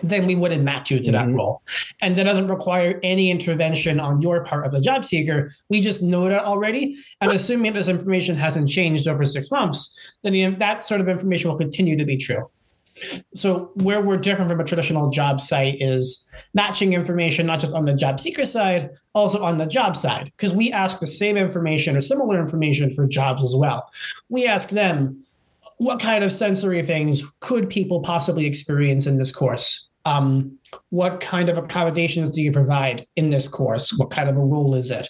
Then 0.02 0.26
we 0.26 0.34
wouldn't 0.34 0.62
match 0.62 0.90
you 0.90 1.00
to 1.00 1.12
that 1.12 1.26
mm-hmm. 1.26 1.36
role. 1.36 1.62
And 2.00 2.16
that 2.16 2.24
doesn't 2.24 2.48
require 2.48 2.98
any 3.02 3.30
intervention 3.30 4.00
on 4.00 4.20
your 4.20 4.44
part 4.44 4.66
of 4.66 4.72
the 4.72 4.80
job 4.80 5.04
seeker. 5.04 5.52
We 5.68 5.80
just 5.80 6.02
know 6.02 6.28
that 6.28 6.44
already. 6.44 6.96
And 7.20 7.32
assuming 7.32 7.72
this 7.72 7.88
information 7.88 8.36
hasn't 8.36 8.68
changed 8.68 9.08
over 9.08 9.24
six 9.24 9.50
months, 9.50 9.98
then 10.22 10.58
that 10.58 10.86
sort 10.86 11.00
of 11.00 11.08
information 11.08 11.50
will 11.50 11.58
continue 11.58 11.96
to 11.96 12.04
be 12.04 12.16
true. 12.16 12.50
So 13.34 13.70
where 13.74 14.00
we're 14.02 14.18
different 14.18 14.50
from 14.50 14.60
a 14.60 14.64
traditional 14.64 15.10
job 15.10 15.40
site 15.40 15.80
is 15.80 16.28
matching 16.52 16.92
information 16.92 17.46
not 17.46 17.60
just 17.60 17.74
on 17.74 17.84
the 17.84 17.94
job 17.94 18.20
seeker 18.20 18.44
side, 18.44 18.90
also 19.14 19.42
on 19.42 19.58
the 19.58 19.66
job 19.66 19.96
side, 19.96 20.26
because 20.36 20.52
we 20.52 20.72
ask 20.72 21.00
the 21.00 21.06
same 21.06 21.36
information 21.36 21.96
or 21.96 22.00
similar 22.00 22.38
information 22.38 22.90
for 22.90 23.06
jobs 23.06 23.42
as 23.42 23.54
well. 23.56 23.88
We 24.28 24.46
ask 24.46 24.70
them 24.70 25.24
what 25.78 25.98
kind 25.98 26.22
of 26.22 26.32
sensory 26.32 26.84
things 26.84 27.22
could 27.40 27.70
people 27.70 28.00
possibly 28.00 28.44
experience 28.44 29.06
in 29.06 29.16
this 29.16 29.32
course? 29.32 29.89
Um, 30.04 30.58
what 30.88 31.20
kind 31.20 31.48
of 31.48 31.58
accommodations 31.58 32.30
do 32.30 32.42
you 32.42 32.52
provide 32.52 33.04
in 33.16 33.30
this 33.30 33.48
course? 33.48 33.92
What 33.98 34.10
kind 34.10 34.28
of 34.28 34.36
a 34.36 34.44
role 34.44 34.74
is 34.74 34.90
it? 34.90 35.08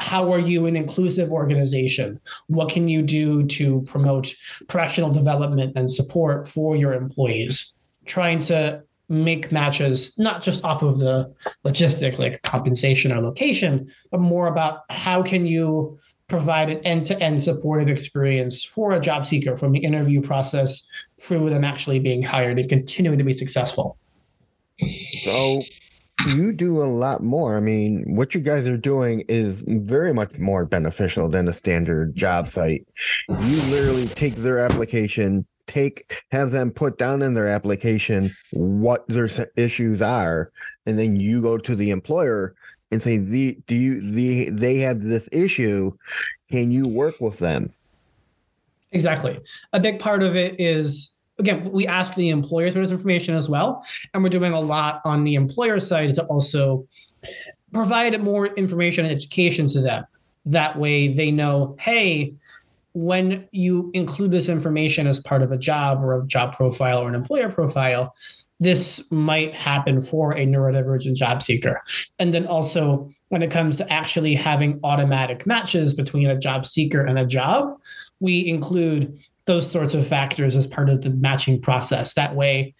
how 0.00 0.32
are 0.32 0.38
you 0.38 0.66
an 0.66 0.76
inclusive 0.76 1.32
organization? 1.32 2.20
What 2.46 2.70
can 2.70 2.88
you 2.88 3.02
do 3.02 3.44
to 3.46 3.82
promote 3.82 4.32
professional 4.68 5.10
development 5.10 5.72
and 5.76 5.90
support 5.90 6.46
for 6.46 6.76
your 6.76 6.92
employees? 6.92 7.76
Trying 8.06 8.38
to 8.40 8.82
make 9.08 9.50
matches 9.50 10.16
not 10.18 10.42
just 10.42 10.64
off 10.64 10.82
of 10.82 10.98
the 10.98 11.34
logistic 11.64 12.18
like 12.18 12.42
compensation 12.42 13.10
or 13.10 13.20
location, 13.20 13.90
but 14.10 14.20
more 14.20 14.46
about 14.46 14.82
how 14.90 15.22
can 15.22 15.46
you 15.46 15.98
provide 16.28 16.68
an 16.68 16.78
end-to-end 16.80 17.42
supportive 17.42 17.88
experience 17.88 18.62
for 18.62 18.92
a 18.92 19.00
job 19.00 19.24
seeker 19.24 19.56
from 19.56 19.72
the 19.72 19.78
interview 19.78 20.20
process 20.20 20.86
through 21.18 21.48
them 21.48 21.64
actually 21.64 21.98
being 21.98 22.22
hired 22.22 22.58
and 22.58 22.68
continuing 22.68 23.16
to 23.16 23.24
be 23.24 23.32
successful. 23.32 23.96
So 25.24 25.62
you 26.26 26.52
do 26.52 26.82
a 26.82 26.84
lot 26.86 27.22
more. 27.22 27.56
I 27.56 27.60
mean, 27.60 28.04
what 28.14 28.34
you 28.34 28.40
guys 28.40 28.66
are 28.68 28.76
doing 28.76 29.24
is 29.28 29.64
very 29.66 30.12
much 30.12 30.36
more 30.38 30.64
beneficial 30.64 31.28
than 31.28 31.48
a 31.48 31.52
standard 31.52 32.16
job 32.16 32.48
site. 32.48 32.86
You 33.28 33.62
literally 33.70 34.06
take 34.06 34.34
their 34.36 34.58
application, 34.58 35.46
take 35.66 36.20
have 36.32 36.50
them 36.50 36.70
put 36.70 36.98
down 36.98 37.22
in 37.22 37.34
their 37.34 37.48
application 37.48 38.30
what 38.52 39.06
their 39.08 39.28
issues 39.56 40.02
are, 40.02 40.50
and 40.86 40.98
then 40.98 41.16
you 41.16 41.40
go 41.40 41.58
to 41.58 41.76
the 41.76 41.90
employer 41.90 42.54
and 42.90 43.02
say, 43.02 43.18
"The 43.18 43.58
do 43.66 43.74
you 43.74 44.00
the 44.00 44.50
they 44.50 44.78
have 44.78 45.02
this 45.02 45.28
issue? 45.30 45.92
Can 46.50 46.70
you 46.70 46.88
work 46.88 47.20
with 47.20 47.38
them?" 47.38 47.72
Exactly. 48.92 49.38
A 49.72 49.80
big 49.80 50.00
part 50.00 50.22
of 50.22 50.34
it 50.34 50.58
is 50.58 51.17
again, 51.38 51.70
we 51.70 51.86
ask 51.86 52.14
the 52.14 52.30
employers 52.30 52.74
for 52.74 52.80
this 52.80 52.90
information 52.90 53.34
as 53.34 53.48
well. 53.48 53.84
And 54.12 54.22
we're 54.22 54.28
doing 54.28 54.52
a 54.52 54.60
lot 54.60 55.00
on 55.04 55.24
the 55.24 55.34
employer 55.34 55.78
side 55.78 56.14
to 56.16 56.24
also 56.24 56.86
provide 57.72 58.20
more 58.22 58.46
information 58.46 59.04
and 59.04 59.14
education 59.14 59.68
to 59.68 59.80
them. 59.80 60.04
That 60.46 60.78
way 60.78 61.08
they 61.08 61.30
know, 61.30 61.76
hey, 61.78 62.34
when 62.94 63.46
you 63.52 63.90
include 63.94 64.30
this 64.30 64.48
information 64.48 65.06
as 65.06 65.20
part 65.20 65.42
of 65.42 65.52
a 65.52 65.58
job 65.58 66.02
or 66.02 66.20
a 66.20 66.26
job 66.26 66.54
profile 66.54 66.98
or 66.98 67.08
an 67.08 67.14
employer 67.14 67.50
profile, 67.50 68.14
this 68.58 69.04
might 69.10 69.54
happen 69.54 70.00
for 70.00 70.32
a 70.32 70.46
neurodivergent 70.46 71.14
job 71.14 71.42
seeker. 71.42 71.80
And 72.18 72.34
then 72.34 72.46
also, 72.46 73.12
when 73.28 73.42
it 73.42 73.50
comes 73.50 73.76
to 73.76 73.92
actually 73.92 74.34
having 74.34 74.80
automatic 74.82 75.46
matches 75.46 75.94
between 75.94 76.28
a 76.28 76.38
job 76.38 76.66
seeker 76.66 77.04
and 77.04 77.18
a 77.18 77.26
job, 77.26 77.78
we 78.20 78.48
include 78.48 79.16
those 79.48 79.68
sorts 79.68 79.94
of 79.94 80.06
factors 80.06 80.54
as 80.54 80.68
part 80.68 80.88
of 80.88 81.02
the 81.02 81.10
matching 81.10 81.60
process. 81.60 82.14
That 82.14 82.36
way, 82.36 82.74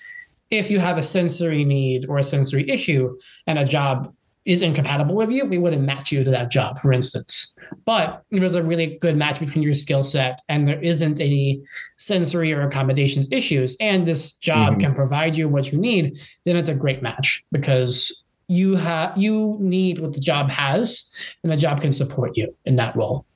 if 0.51 0.71
you 0.71 0.79
have 0.79 0.99
a 0.99 1.03
sensory 1.03 1.65
need 1.65 2.07
or 2.09 2.19
a 2.19 2.25
sensory 2.25 2.69
issue 2.71 3.19
and 3.49 3.59
a 3.59 3.65
job 3.65 4.15
is 4.45 4.63
incompatible 4.63 5.15
with 5.15 5.31
you, 5.31 5.45
we 5.45 5.59
wouldn't 5.59 5.83
match 5.83 6.13
you 6.13 6.25
to 6.25 6.31
that 6.31 6.51
job, 6.51 6.79
for 6.79 6.93
instance. 6.93 7.55
But 7.85 8.23
if 8.31 8.41
there's 8.41 8.55
a 8.55 8.63
really 8.63 8.97
good 9.01 9.17
match 9.17 9.41
between 9.41 9.63
your 9.63 9.75
skill 9.75 10.05
set 10.05 10.41
and 10.49 10.67
there 10.67 10.81
isn't 10.81 11.21
any 11.21 11.63
sensory 11.97 12.53
or 12.53 12.63
accommodations 12.63 13.29
issues, 13.31 13.77
and 13.81 14.07
this 14.07 14.33
job 14.35 14.73
mm-hmm. 14.73 14.81
can 14.81 14.95
provide 14.95 15.37
you 15.37 15.49
what 15.49 15.71
you 15.71 15.79
need, 15.79 16.19
then 16.47 16.57
it's 16.57 16.71
a 16.71 16.75
great 16.75 17.03
match 17.03 17.45
because 17.53 18.25
you 18.47 18.77
have 18.77 19.17
you 19.19 19.59
need 19.61 19.99
what 19.99 20.15
the 20.15 20.21
job 20.21 20.49
has, 20.49 21.13
and 21.43 21.53
the 21.53 21.57
job 21.57 21.83
can 21.83 21.93
support 21.93 22.35
you 22.35 22.55
in 22.65 22.77
that 22.77 22.97
role. 22.97 23.27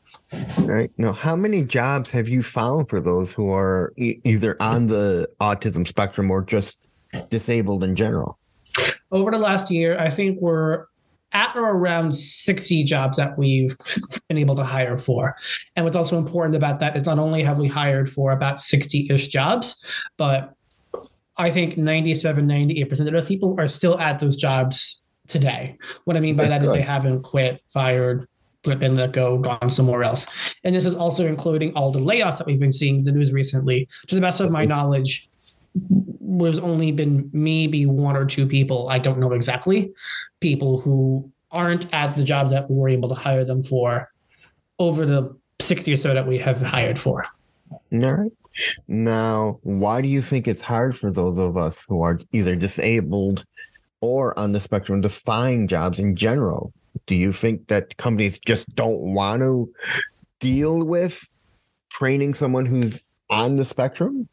Right. 0.61 0.91
Now, 0.97 1.13
how 1.13 1.37
many 1.37 1.63
jobs 1.63 2.11
have 2.11 2.29
you 2.29 2.43
found 2.43 2.89
for 2.89 3.01
those 3.01 3.33
who 3.33 3.51
are 3.51 3.93
e- 3.97 4.21
either 4.25 4.61
on 4.61 4.87
the 4.87 5.29
autism 5.41 5.87
spectrum 5.87 6.31
or 6.31 6.43
just 6.43 6.77
disabled 7.31 7.85
in 7.85 7.97
general? 7.97 8.39
Over 9.11 9.31
the 9.31 9.39
last 9.39 9.71
year, 9.71 9.99
I 9.99 10.11
think 10.11 10.39
we're 10.41 10.87
at 11.33 11.57
or 11.57 11.71
around 11.71 12.15
60 12.17 12.85
jobs 12.85 13.17
that 13.17 13.37
we've 13.39 13.77
been 14.29 14.39
able 14.39 14.55
to 14.55 14.65
hire 14.65 14.97
for. 14.97 15.37
And 15.77 15.85
what's 15.85 15.97
also 15.97 16.19
important 16.19 16.57
about 16.57 16.81
that 16.81 16.97
is 16.97 17.05
not 17.05 17.19
only 17.19 17.43
have 17.43 17.59
we 17.59 17.69
hired 17.69 18.09
for 18.09 18.33
about 18.33 18.61
60 18.61 19.09
ish 19.11 19.29
jobs, 19.29 19.85
but 20.17 20.55
I 21.39 21.51
think 21.51 21.77
97, 21.77 22.47
98% 22.47 23.01
of 23.01 23.13
those 23.13 23.25
people 23.25 23.57
are 23.59 23.69
still 23.69 23.99
at 23.99 24.21
those 24.21 24.37
jobs 24.37 25.05
today. 25.29 25.79
What 26.05 26.17
I 26.17 26.21
mean 26.21 26.37
by 26.37 26.45
That's 26.45 26.63
that 26.63 26.67
good. 26.67 26.71
is 26.71 26.75
they 26.75 26.83
haven't 26.83 27.23
quit, 27.23 27.63
fired, 27.73 28.27
been 28.63 28.97
let 28.97 29.13
go, 29.13 29.39
gone 29.39 29.69
somewhere 29.69 30.03
else. 30.05 30.27
And 30.65 30.75
this 30.75 30.87
is 30.87 30.95
also 30.95 31.27
including 31.27 31.75
all 31.75 31.91
the 31.91 32.01
layoffs 32.01 32.39
that 32.39 32.47
we've 32.47 32.61
been 32.61 32.73
seeing 32.73 33.01
in 33.01 33.05
the 33.05 33.13
news 33.13 33.33
recently. 33.33 33.89
To 34.07 34.15
the 34.15 34.21
best 34.21 34.41
of 34.41 34.51
my 34.51 34.65
knowledge, 34.65 35.29
there's 36.21 36.59
only 36.59 36.93
been 36.93 37.31
maybe 37.33 37.87
one 37.87 38.17
or 38.17 38.25
two 38.25 38.47
people, 38.47 38.89
I 38.89 38.99
don't 38.99 39.19
know 39.19 39.33
exactly, 39.33 39.93
people 40.41 40.81
who 40.81 41.31
aren't 41.51 41.93
at 41.95 42.17
the 42.17 42.25
job 42.25 42.51
that 42.51 42.71
we 42.71 42.79
were 42.79 42.89
able 42.89 43.09
to 43.09 43.15
hire 43.15 43.45
them 43.45 43.63
for 43.63 44.11
over 44.79 45.05
the 45.05 45.37
60 45.61 45.93
or 45.93 45.97
so 45.97 46.15
that 46.15 46.27
we 46.27 46.39
have 46.39 46.61
hired 46.61 46.99
for. 46.99 47.25
All 47.71 47.81
right. 47.93 48.33
Now, 48.87 49.61
why 49.63 50.03
do 50.03 50.09
you 50.09 50.21
think 50.21 50.47
it's 50.47 50.63
hard 50.63 50.99
for 50.99 51.11
those 51.11 51.39
of 51.39 51.57
us 51.57 51.85
who 51.89 52.03
are 52.03 52.21
either 52.33 52.55
disabled 52.55 53.45
or 54.01 54.39
on 54.39 54.53
the 54.53 54.61
spectrum 54.61 55.01
to 55.03 55.09
find 55.09 55.69
jobs 55.69 55.99
in 55.99 56.17
general? 56.17 56.73
Do 57.07 57.17
you 57.17 57.33
think 57.33 57.69
that 57.69 57.97
companies 57.97 58.39
just 58.39 58.73
don't 58.75 59.15
want 59.15 59.43
to 59.43 59.73
deal 60.41 60.87
with 60.87 61.29
training 61.91 62.35
someone 62.35 62.67
who's 62.67 63.09
on 63.31 63.57
the 63.57 63.65
spectrum? 63.65 64.29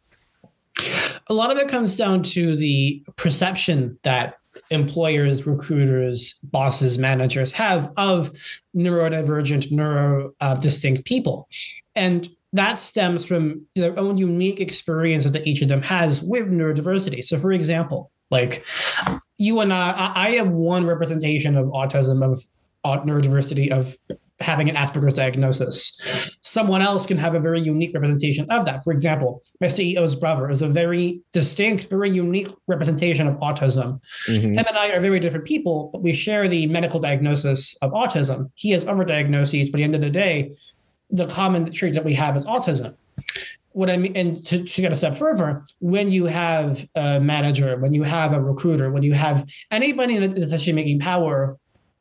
A 1.27 1.33
lot 1.33 1.51
of 1.51 1.57
it 1.57 1.67
comes 1.67 1.95
down 1.95 2.23
to 2.23 2.55
the 2.55 3.03
perception 3.15 3.97
that 4.03 4.35
employers, 4.71 5.45
recruiters, 5.45 6.33
bosses, 6.43 6.97
managers 6.97 7.53
have 7.53 7.91
of 7.97 8.31
neurodivergent, 8.75 9.71
neuro 9.71 10.33
uh, 10.39 10.55
distinct 10.55 11.05
people. 11.05 11.47
And 11.95 12.27
that 12.53 12.79
stems 12.79 13.25
from 13.25 13.65
their 13.75 13.97
own 13.99 14.17
unique 14.17 14.59
experiences 14.59 15.31
that 15.33 15.45
each 15.45 15.61
of 15.61 15.67
them 15.67 15.81
has 15.83 16.23
with 16.23 16.47
neurodiversity. 16.47 17.23
So, 17.23 17.37
for 17.37 17.51
example, 17.51 18.11
like 18.31 18.63
you 19.37 19.59
and 19.59 19.73
I, 19.73 20.11
I 20.15 20.31
have 20.31 20.49
one 20.49 20.85
representation 20.85 21.55
of 21.55 21.67
autism 21.67 22.23
of 22.23 22.43
neurodiversity 22.85 23.71
of 23.71 23.95
having 24.39 24.69
an 24.69 24.75
Asperger's 24.75 25.13
diagnosis. 25.13 25.99
Someone 26.41 26.81
else 26.81 27.05
can 27.05 27.17
have 27.17 27.35
a 27.35 27.39
very 27.39 27.61
unique 27.61 27.93
representation 27.93 28.49
of 28.49 28.65
that. 28.65 28.83
For 28.83 28.93
example, 28.93 29.43
my 29.59 29.67
CEO's 29.67 30.15
brother 30.15 30.49
is 30.49 30.61
a 30.61 30.67
very 30.67 31.21
distinct, 31.33 31.89
very 31.89 32.09
unique 32.09 32.47
representation 32.67 33.27
of 33.27 33.35
autism. 33.35 33.99
Mm-hmm. 34.27 34.53
Him 34.53 34.65
and 34.65 34.77
I 34.77 34.89
are 34.89 35.01
very 35.01 35.19
different 35.19 35.45
people, 35.45 35.89
but 35.91 36.01
we 36.01 36.13
share 36.13 36.47
the 36.47 36.67
medical 36.67 36.99
diagnosis 36.99 37.75
of 37.81 37.91
autism. 37.91 38.49
He 38.55 38.71
has 38.71 38.87
other 38.87 39.03
diagnoses, 39.03 39.69
but 39.69 39.77
at 39.77 39.79
the 39.79 39.83
end 39.83 39.95
of 39.95 40.01
the 40.01 40.09
day, 40.09 40.55
the 41.09 41.27
common 41.27 41.71
trait 41.71 41.93
that 41.95 42.05
we 42.05 42.13
have 42.13 42.37
is 42.37 42.45
autism 42.45 42.95
what 43.71 43.89
I 43.89 43.97
mean, 43.97 44.15
and 44.17 44.35
to, 44.45 44.63
to, 44.63 44.81
get 44.81 44.91
a 44.91 44.95
step 44.95 45.15
further, 45.15 45.63
when 45.79 46.09
you 46.09 46.25
have 46.25 46.87
a 46.95 47.19
manager, 47.19 47.77
when 47.77 47.93
you 47.93 48.03
have 48.03 48.33
a 48.33 48.41
recruiter, 48.41 48.91
when 48.91 49.03
you 49.03 49.13
have 49.13 49.47
anybody 49.69 50.15
in 50.15 50.23
a 50.23 50.27
decision 50.27 50.75
making 50.75 50.99
power, 50.99 51.57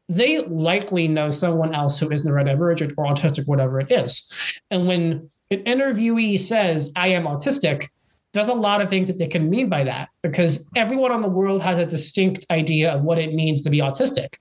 they 0.08 0.38
likely 0.38 1.06
know 1.06 1.30
someone 1.30 1.74
else 1.74 1.98
who 1.98 2.10
is 2.10 2.26
neurodivergent 2.26 2.94
or 2.96 3.04
autistic, 3.06 3.46
whatever 3.46 3.80
it 3.80 3.92
is. 3.92 4.30
And 4.70 4.86
when 4.86 5.30
an 5.50 5.64
interviewee 5.64 6.38
says, 6.38 6.92
I 6.96 7.08
am 7.08 7.24
autistic, 7.24 7.88
there's 8.32 8.48
a 8.48 8.54
lot 8.54 8.80
of 8.80 8.90
things 8.90 9.08
that 9.08 9.18
they 9.18 9.26
can 9.26 9.48
mean 9.48 9.68
by 9.68 9.84
that 9.84 10.10
because 10.22 10.68
everyone 10.76 11.12
on 11.12 11.22
the 11.22 11.28
world 11.28 11.62
has 11.62 11.78
a 11.78 11.86
distinct 11.86 12.44
idea 12.50 12.92
of 12.92 13.02
what 13.02 13.18
it 13.18 13.34
means 13.34 13.62
to 13.62 13.70
be 13.70 13.78
autistic. 13.78 14.36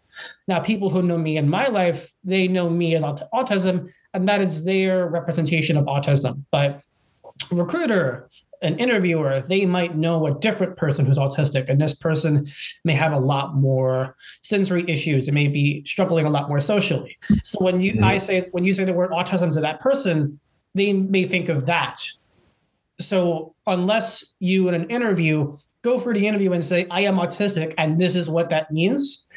Now, 0.48 0.60
people 0.60 0.90
who 0.90 1.02
know 1.02 1.18
me 1.18 1.38
in 1.38 1.50
my 1.50 1.68
life, 1.68 2.12
they 2.24 2.48
know 2.48 2.70
me 2.70 2.96
as 2.96 3.04
autism, 3.04 3.90
and 4.14 4.28
that 4.28 4.42
is 4.42 4.66
their 4.66 5.08
representation 5.08 5.78
of 5.78 5.86
autism. 5.86 6.44
But 6.52 6.82
recruiter, 7.52 8.30
an 8.62 8.80
interviewer, 8.80 9.42
they 9.42 9.66
might 9.66 9.96
know 9.96 10.26
a 10.26 10.40
different 10.40 10.76
person 10.76 11.06
who's 11.06 11.18
autistic, 11.18 11.70
and 11.70 11.80
this 11.80 11.94
person 11.94 12.48
may 12.84 12.94
have 12.94 13.14
a 13.14 13.20
lot 13.20 13.56
more 13.56 14.16
sensory 14.42 14.84
issues. 14.88 15.28
It 15.28 15.34
may 15.34 15.48
be 15.48 15.84
struggling 15.86 16.26
a 16.26 16.30
lot 16.30 16.50
more 16.50 16.60
socially. 16.60 17.18
So 17.44 17.60
when 17.60 17.82
you, 17.82 17.94
mm-hmm. 17.94 18.04
I 18.04 18.18
say, 18.18 18.48
when 18.52 18.64
you 18.64 18.74
say 18.74 18.86
the 18.86 18.94
word 18.94 19.12
autism 19.12 19.52
to 19.54 19.62
that 19.62 19.80
person, 19.80 20.40
they 20.74 20.94
may 20.94 21.26
think 21.26 21.50
of 21.50 21.66
that. 21.68 22.08
So 23.00 23.56
unless 23.68 24.36
you 24.40 24.68
in 24.68 24.74
an 24.74 24.90
interview 24.90 25.56
go 25.84 26.00
for 26.00 26.14
the 26.14 26.28
interview 26.28 26.54
and 26.54 26.66
say, 26.66 26.88
"I 26.90 27.02
am 27.02 27.18
autistic," 27.18 27.74
and 27.78 28.02
this 28.02 28.16
is 28.16 28.30
what 28.30 28.50
that 28.50 28.72
means, 28.72 29.28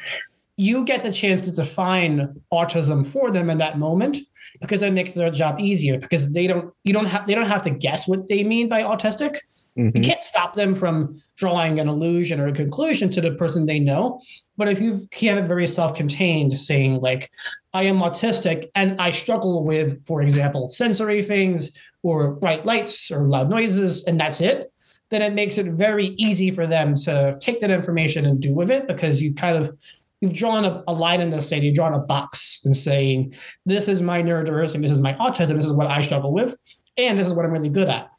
you 0.57 0.83
get 0.83 1.03
the 1.03 1.11
chance 1.11 1.43
to 1.43 1.51
define 1.51 2.41
autism 2.51 3.05
for 3.05 3.31
them 3.31 3.49
in 3.49 3.59
that 3.59 3.77
moment 3.77 4.17
because 4.61 4.81
that 4.81 4.93
makes 4.93 5.13
their 5.13 5.31
job 5.31 5.59
easier 5.59 5.97
because 5.97 6.31
they 6.31 6.47
don't 6.47 6.73
you 6.83 6.93
don't 6.93 7.07
have 7.07 7.27
they 7.27 7.35
don't 7.35 7.47
have 7.47 7.63
to 7.63 7.69
guess 7.69 8.07
what 8.07 8.27
they 8.29 8.43
mean 8.43 8.69
by 8.69 8.81
autistic 8.81 9.37
mm-hmm. 9.77 9.95
you 9.95 10.01
can't 10.01 10.23
stop 10.23 10.53
them 10.53 10.73
from 10.73 11.21
drawing 11.35 11.79
an 11.79 11.89
illusion 11.89 12.39
or 12.39 12.47
a 12.47 12.53
conclusion 12.53 13.09
to 13.11 13.19
the 13.19 13.33
person 13.35 13.65
they 13.65 13.79
know 13.79 14.21
but 14.57 14.67
if 14.67 14.79
you 14.79 15.07
have 15.21 15.37
it 15.37 15.47
very 15.47 15.67
self-contained 15.67 16.53
saying 16.57 17.01
like 17.01 17.29
i 17.73 17.83
am 17.83 17.97
autistic 17.97 18.67
and 18.75 18.99
i 19.01 19.11
struggle 19.11 19.65
with 19.65 20.05
for 20.05 20.21
example 20.21 20.69
sensory 20.69 21.23
things 21.23 21.75
or 22.03 22.31
bright 22.35 22.65
lights 22.65 23.11
or 23.11 23.27
loud 23.27 23.49
noises 23.49 24.03
and 24.05 24.19
that's 24.19 24.39
it 24.39 24.71
then 25.09 25.21
it 25.21 25.33
makes 25.33 25.57
it 25.57 25.65
very 25.65 26.07
easy 26.17 26.49
for 26.51 26.65
them 26.65 26.95
to 26.95 27.37
take 27.41 27.59
that 27.59 27.69
information 27.69 28.25
and 28.25 28.39
do 28.39 28.53
with 28.53 28.71
it 28.71 28.87
because 28.87 29.21
you 29.21 29.33
kind 29.33 29.57
of 29.57 29.77
you've 30.21 30.33
drawn 30.33 30.63
a, 30.63 30.83
a, 30.87 30.93
line 30.93 31.19
in 31.19 31.31
the 31.31 31.41
sand, 31.41 31.63
you've 31.63 31.75
drawn 31.75 31.93
a 31.93 31.99
box 31.99 32.61
and 32.63 32.77
saying, 32.77 33.33
this 33.65 33.87
is 33.87 34.01
my 34.01 34.21
neurodiversity, 34.21 34.81
this 34.81 34.91
is 34.91 35.01
my 35.01 35.13
autism, 35.15 35.55
this 35.55 35.65
is 35.65 35.73
what 35.73 35.87
I 35.87 36.01
struggle 36.01 36.31
with, 36.31 36.55
and 36.95 37.19
this 37.19 37.27
is 37.27 37.33
what 37.33 37.43
I'm 37.43 37.51
really 37.51 37.69
good 37.69 37.89
at. 37.89 38.09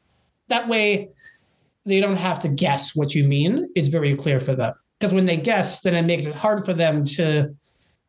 That 0.48 0.68
way, 0.68 1.10
they 1.86 2.00
don't 2.00 2.16
have 2.16 2.40
to 2.40 2.48
guess 2.48 2.94
what 2.94 3.14
you 3.14 3.24
mean. 3.24 3.70
It's 3.74 3.88
very 3.88 4.14
clear 4.16 4.40
for 4.40 4.54
them. 4.54 4.74
Because 4.98 5.14
when 5.14 5.26
they 5.26 5.36
guess, 5.36 5.80
then 5.80 5.94
it 5.94 6.02
makes 6.02 6.26
it 6.26 6.34
hard 6.34 6.64
for 6.64 6.74
them 6.74 7.04
to 7.04 7.56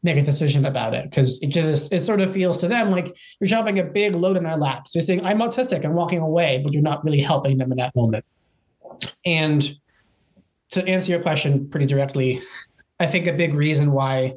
make 0.04 0.18
a 0.18 0.22
decision 0.22 0.66
about 0.66 0.94
it. 0.94 1.10
Because 1.10 1.42
it 1.42 1.48
just 1.48 1.92
it 1.92 2.04
sort 2.04 2.22
of 2.22 2.32
feels 2.32 2.60
to 2.60 2.68
them 2.68 2.92
like 2.92 3.16
you're 3.40 3.48
dropping 3.48 3.80
a 3.80 3.84
big 3.84 4.14
load 4.14 4.38
in 4.38 4.44
their 4.44 4.58
laps. 4.58 4.94
You're 4.94 5.02
saying, 5.02 5.26
I'm 5.26 5.40
autistic 5.40 5.84
and 5.84 5.96
walking 5.96 6.20
away, 6.20 6.62
but 6.64 6.74
you're 6.74 6.84
not 6.84 7.04
really 7.04 7.22
helping 7.22 7.58
them 7.58 7.72
in 7.72 7.78
that 7.78 7.96
moment. 7.96 8.26
And 9.26 9.68
to 10.72 10.86
answer 10.86 11.12
your 11.12 11.22
question 11.22 11.70
pretty 11.70 11.86
directly, 11.86 12.42
I 13.00 13.08
think 13.08 13.28
a 13.28 13.34
big 13.34 13.54
reason 13.54 13.92
why 13.92 14.36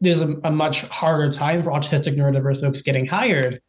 there's 0.00 0.22
a, 0.22 0.36
a, 0.44 0.50
much 0.50 0.82
harder 0.82 1.32
time 1.32 1.62
for 1.62 1.70
autistic 1.70 2.16
neurodiverse 2.16 2.60
folks 2.60 2.82
getting 2.82 3.06
hired 3.06 3.60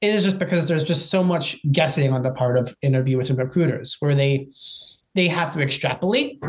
is 0.00 0.22
just 0.22 0.38
because 0.38 0.68
there's 0.68 0.84
just 0.84 1.10
so 1.10 1.24
much 1.24 1.56
guessing 1.72 2.12
on 2.12 2.22
the 2.22 2.30
part 2.30 2.58
of 2.58 2.76
interviewers 2.82 3.30
and 3.30 3.38
recruiters 3.38 3.96
where 4.00 4.14
they 4.14 4.48
they 5.14 5.28
have 5.28 5.52
to 5.52 5.60
extrapolate. 5.60 6.42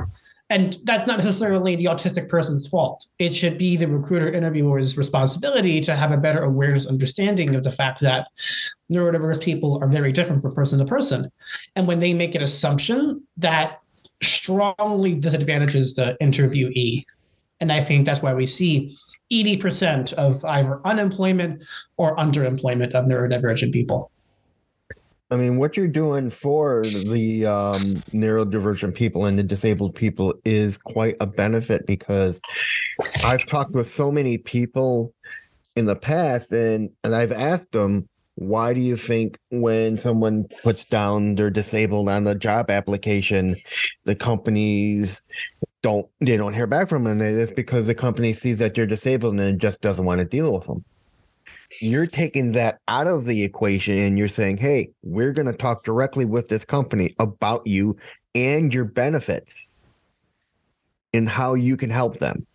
And 0.51 0.77
that's 0.83 1.05
not 1.05 1.19
necessarily 1.19 1.75
the 1.75 1.85
autistic 1.85 2.27
person's 2.27 2.67
fault. 2.67 3.05
It 3.19 3.33
should 3.33 3.57
be 3.57 3.77
the 3.77 3.87
recruiter 3.87 4.31
interviewer's 4.31 4.97
responsibility 4.97 5.79
to 5.81 5.95
have 5.95 6.11
a 6.11 6.17
better 6.17 6.41
awareness 6.41 6.87
understanding 6.87 7.55
of 7.55 7.63
the 7.63 7.71
fact 7.71 8.01
that 8.01 8.27
neurodiverse 8.91 9.41
people 9.41 9.79
are 9.81 9.87
very 9.87 10.11
different 10.11 10.41
from 10.41 10.55
person 10.55 10.79
to 10.79 10.85
person. 10.85 11.31
And 11.75 11.87
when 11.87 11.99
they 11.99 12.13
make 12.13 12.33
an 12.33 12.41
assumption 12.41 13.23
that 13.37 13.79
strongly 14.21 15.15
disadvantages 15.15 15.93
the 15.93 16.17
interviewee 16.21 17.05
and 17.59 17.71
i 17.71 17.81
think 17.81 18.05
that's 18.05 18.21
why 18.21 18.33
we 18.33 18.45
see 18.45 18.97
80% 19.31 20.13
of 20.13 20.43
either 20.45 20.81
unemployment 20.85 21.63
or 21.97 22.15
underemployment 22.15 22.91
of 22.93 23.05
neurodivergent 23.05 23.71
people. 23.71 24.11
I 25.31 25.35
mean, 25.35 25.57
what 25.57 25.77
you're 25.77 25.87
doing 25.87 26.31
for 26.31 26.83
the 26.85 27.45
um, 27.45 28.03
neurodivergent 28.11 28.95
people 28.95 29.27
and 29.27 29.37
the 29.37 29.43
disabled 29.43 29.93
people 29.93 30.33
is 30.43 30.77
quite 30.77 31.17
a 31.19 31.27
benefit 31.27 31.85
because 31.85 32.41
I've 33.23 33.45
talked 33.45 33.73
with 33.73 33.93
so 33.93 34.11
many 34.11 34.39
people 34.39 35.13
in 35.75 35.85
the 35.85 35.95
past 35.95 36.51
and, 36.51 36.89
and 37.03 37.13
I've 37.13 37.31
asked 37.31 37.71
them, 37.73 38.09
why 38.35 38.73
do 38.73 38.79
you 38.79 38.97
think 38.97 39.37
when 39.51 39.97
someone 39.97 40.47
puts 40.63 40.85
down 40.85 41.35
they're 41.35 41.49
disabled 41.51 42.09
on 42.09 42.23
the 42.23 42.33
job 42.33 42.71
application, 42.71 43.55
the 44.05 44.15
companies 44.15 45.21
don't 45.81 46.07
they 46.19 46.37
don't 46.37 46.53
hear 46.53 46.67
back 46.67 46.89
from 46.89 47.03
them. 47.05 47.21
It's 47.21 47.51
because 47.51 47.87
the 47.87 47.95
company 47.95 48.33
sees 48.33 48.57
that 48.59 48.75
you're 48.75 48.85
disabled 48.85 49.39
and 49.39 49.59
just 49.59 49.81
doesn't 49.81 50.05
want 50.05 50.19
to 50.19 50.25
deal 50.25 50.53
with 50.53 50.67
them. 50.67 50.83
You're 51.81 52.07
taking 52.07 52.51
that 52.53 52.79
out 52.87 53.07
of 53.07 53.25
the 53.25 53.43
equation 53.43 53.97
and 53.97 54.17
you're 54.17 54.27
saying, 54.27 54.57
hey, 54.57 54.89
we're 55.03 55.31
going 55.31 55.45
to 55.45 55.53
talk 55.53 55.83
directly 55.83 56.25
with 56.25 56.47
this 56.47 56.65
company 56.65 57.11
about 57.19 57.65
you 57.65 57.95
and 58.35 58.73
your 58.73 58.85
benefits 58.85 59.67
and 61.13 61.29
how 61.29 61.53
you 61.53 61.77
can 61.77 61.89
help 61.89 62.17
them. 62.17 62.45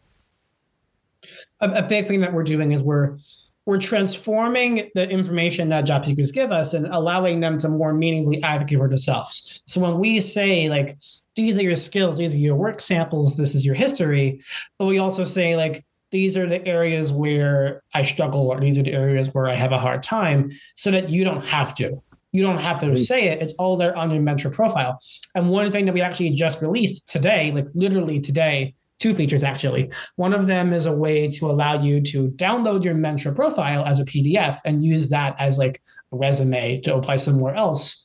A, 1.60 1.70
a 1.70 1.82
big 1.82 2.06
thing 2.06 2.20
that 2.20 2.32
we're 2.32 2.42
doing 2.42 2.72
is 2.72 2.82
we're 2.82 3.18
we're 3.66 3.80
transforming 3.80 4.90
the 4.94 5.08
information 5.08 5.70
that 5.70 5.82
job 5.82 6.04
seekers 6.04 6.32
give 6.32 6.52
us 6.52 6.74
and 6.74 6.86
allowing 6.88 7.40
them 7.40 7.56
to 7.58 7.68
more 7.68 7.94
meaningfully 7.94 8.42
advocate 8.42 8.78
for 8.78 8.88
themselves. 8.88 9.62
So 9.64 9.80
when 9.80 9.98
we 9.98 10.20
say 10.20 10.68
like 10.68 10.98
these 11.36 11.58
are 11.58 11.62
your 11.62 11.74
skills, 11.74 12.18
these 12.18 12.34
are 12.34 12.38
your 12.38 12.56
work 12.56 12.80
samples, 12.80 13.36
this 13.36 13.54
is 13.54 13.64
your 13.64 13.74
history. 13.74 14.42
But 14.78 14.86
we 14.86 14.98
also 14.98 15.24
say, 15.24 15.56
like, 15.56 15.84
these 16.10 16.36
are 16.36 16.46
the 16.46 16.64
areas 16.66 17.12
where 17.12 17.82
I 17.92 18.04
struggle, 18.04 18.48
or 18.48 18.60
these 18.60 18.78
are 18.78 18.84
the 18.84 18.92
areas 18.92 19.34
where 19.34 19.48
I 19.48 19.54
have 19.54 19.72
a 19.72 19.78
hard 19.78 20.02
time, 20.02 20.52
so 20.76 20.90
that 20.92 21.10
you 21.10 21.24
don't 21.24 21.44
have 21.44 21.74
to. 21.76 22.00
You 22.30 22.42
don't 22.42 22.58
have 22.58 22.80
to 22.80 22.96
say 22.96 23.28
it. 23.28 23.42
It's 23.42 23.54
all 23.54 23.76
there 23.76 23.96
on 23.96 24.10
your 24.10 24.22
Mentra 24.22 24.52
profile. 24.52 25.00
And 25.34 25.50
one 25.50 25.70
thing 25.70 25.86
that 25.86 25.94
we 25.94 26.00
actually 26.00 26.30
just 26.30 26.60
released 26.60 27.08
today, 27.08 27.52
like 27.52 27.66
literally 27.74 28.20
today, 28.20 28.74
two 29.04 29.12
features 29.12 29.44
actually. 29.44 29.90
One 30.16 30.32
of 30.32 30.46
them 30.46 30.72
is 30.72 30.86
a 30.86 30.96
way 30.96 31.26
to 31.26 31.50
allow 31.50 31.74
you 31.74 32.00
to 32.04 32.30
download 32.30 32.84
your 32.84 32.94
Mentra 32.94 33.34
profile 33.36 33.84
as 33.84 34.00
a 34.00 34.06
PDF 34.06 34.60
and 34.64 34.82
use 34.82 35.10
that 35.10 35.36
as 35.38 35.58
like 35.58 35.82
a 36.10 36.16
resume 36.16 36.80
to 36.80 36.94
apply 36.94 37.16
somewhere 37.16 37.54
else. 37.54 38.02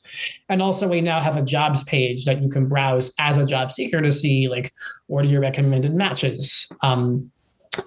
And 0.50 0.60
also, 0.60 0.86
we 0.86 1.00
now 1.00 1.18
have 1.20 1.38
a 1.38 1.42
jobs 1.42 1.82
page 1.84 2.26
that 2.26 2.42
you 2.42 2.50
can 2.50 2.68
browse 2.68 3.14
as 3.18 3.38
a 3.38 3.46
job 3.46 3.72
seeker 3.72 4.02
to 4.02 4.12
see 4.12 4.48
like 4.48 4.74
what 5.06 5.24
are 5.24 5.28
your 5.28 5.40
recommended 5.40 5.94
matches. 5.94 6.68
Um, 6.82 7.30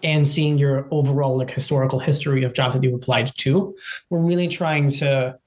and 0.02 0.28
seeing 0.28 0.58
your 0.58 0.88
overall 0.90 1.38
like 1.38 1.52
historical 1.52 2.00
history 2.00 2.44
of 2.46 2.54
jobs 2.56 2.74
that 2.74 2.84
you've 2.84 2.96
applied 2.96 3.30
to. 3.38 3.76
We're 4.10 4.26
really 4.26 4.48
trying 4.48 4.90
to 5.02 5.38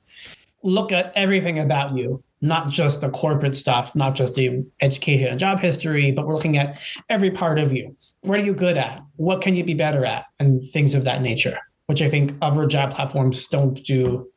look 0.62 0.92
at 0.92 1.12
everything 1.16 1.59
about 1.59 1.96
you 1.96 2.22
not 2.40 2.68
just 2.68 3.01
the 3.01 3.11
corporate 3.11 3.57
stuff, 3.57 3.94
not 3.94 4.14
just 4.14 4.35
the 4.35 4.64
education 4.81 5.29
and 5.29 5.38
job 5.38 5.59
history, 5.59 6.12
but 6.12 6.27
we're 6.27 6.35
looking 6.35 6.59
at 6.59 6.79
every 7.09 7.31
part 7.31 7.59
of 7.59 7.72
you. 7.72 7.96
What 8.20 8.38
are 8.38 8.42
you 8.42 8.55
good 8.55 8.77
at? 8.77 9.03
What 9.16 9.40
can 9.40 9.57
you 9.57 9.64
be 9.64 9.75
better 9.75 10.05
at? 10.05 10.27
And 10.38 10.62
things 10.70 10.94
of 10.94 11.05
that 11.05 11.22
nature, 11.22 11.59
which 11.87 12.03
I 12.03 12.11
think 12.11 12.35
other 12.42 12.66
job 12.66 12.92
platforms 12.92 13.46
don't 13.49 13.83
do 13.85 14.29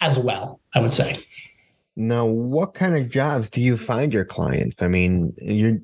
as 0.00 0.18
well, 0.18 0.60
I 0.74 0.80
would 0.80 0.92
say. 0.92 1.16
Now, 1.96 2.26
what 2.26 2.74
kind 2.74 2.96
of 2.96 3.08
jobs 3.08 3.50
do 3.50 3.60
you 3.60 3.76
find 3.76 4.12
your 4.12 4.24
clients? 4.24 4.82
I 4.82 4.88
mean, 4.88 5.32
you 5.38 5.80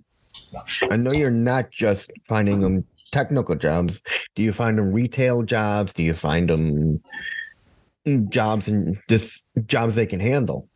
I 0.91 0.97
know 0.97 1.13
you're 1.13 1.31
not 1.31 1.71
just 1.71 2.11
finding 2.27 2.61
them 2.61 2.85
technical 3.13 3.55
jobs. 3.55 4.01
Do 4.35 4.43
you 4.43 4.53
find 4.53 4.79
them 4.79 4.93
retail 4.93 5.43
jobs? 5.43 5.95
Do 5.95 6.03
you 6.03 6.15
find 6.15 6.51
them 6.51 7.01
jobs 8.29 8.69
and 8.69 8.99
just 9.09 9.45
jobs 9.67 9.95
they 9.95 10.07
can 10.07 10.21
handle? 10.21 10.69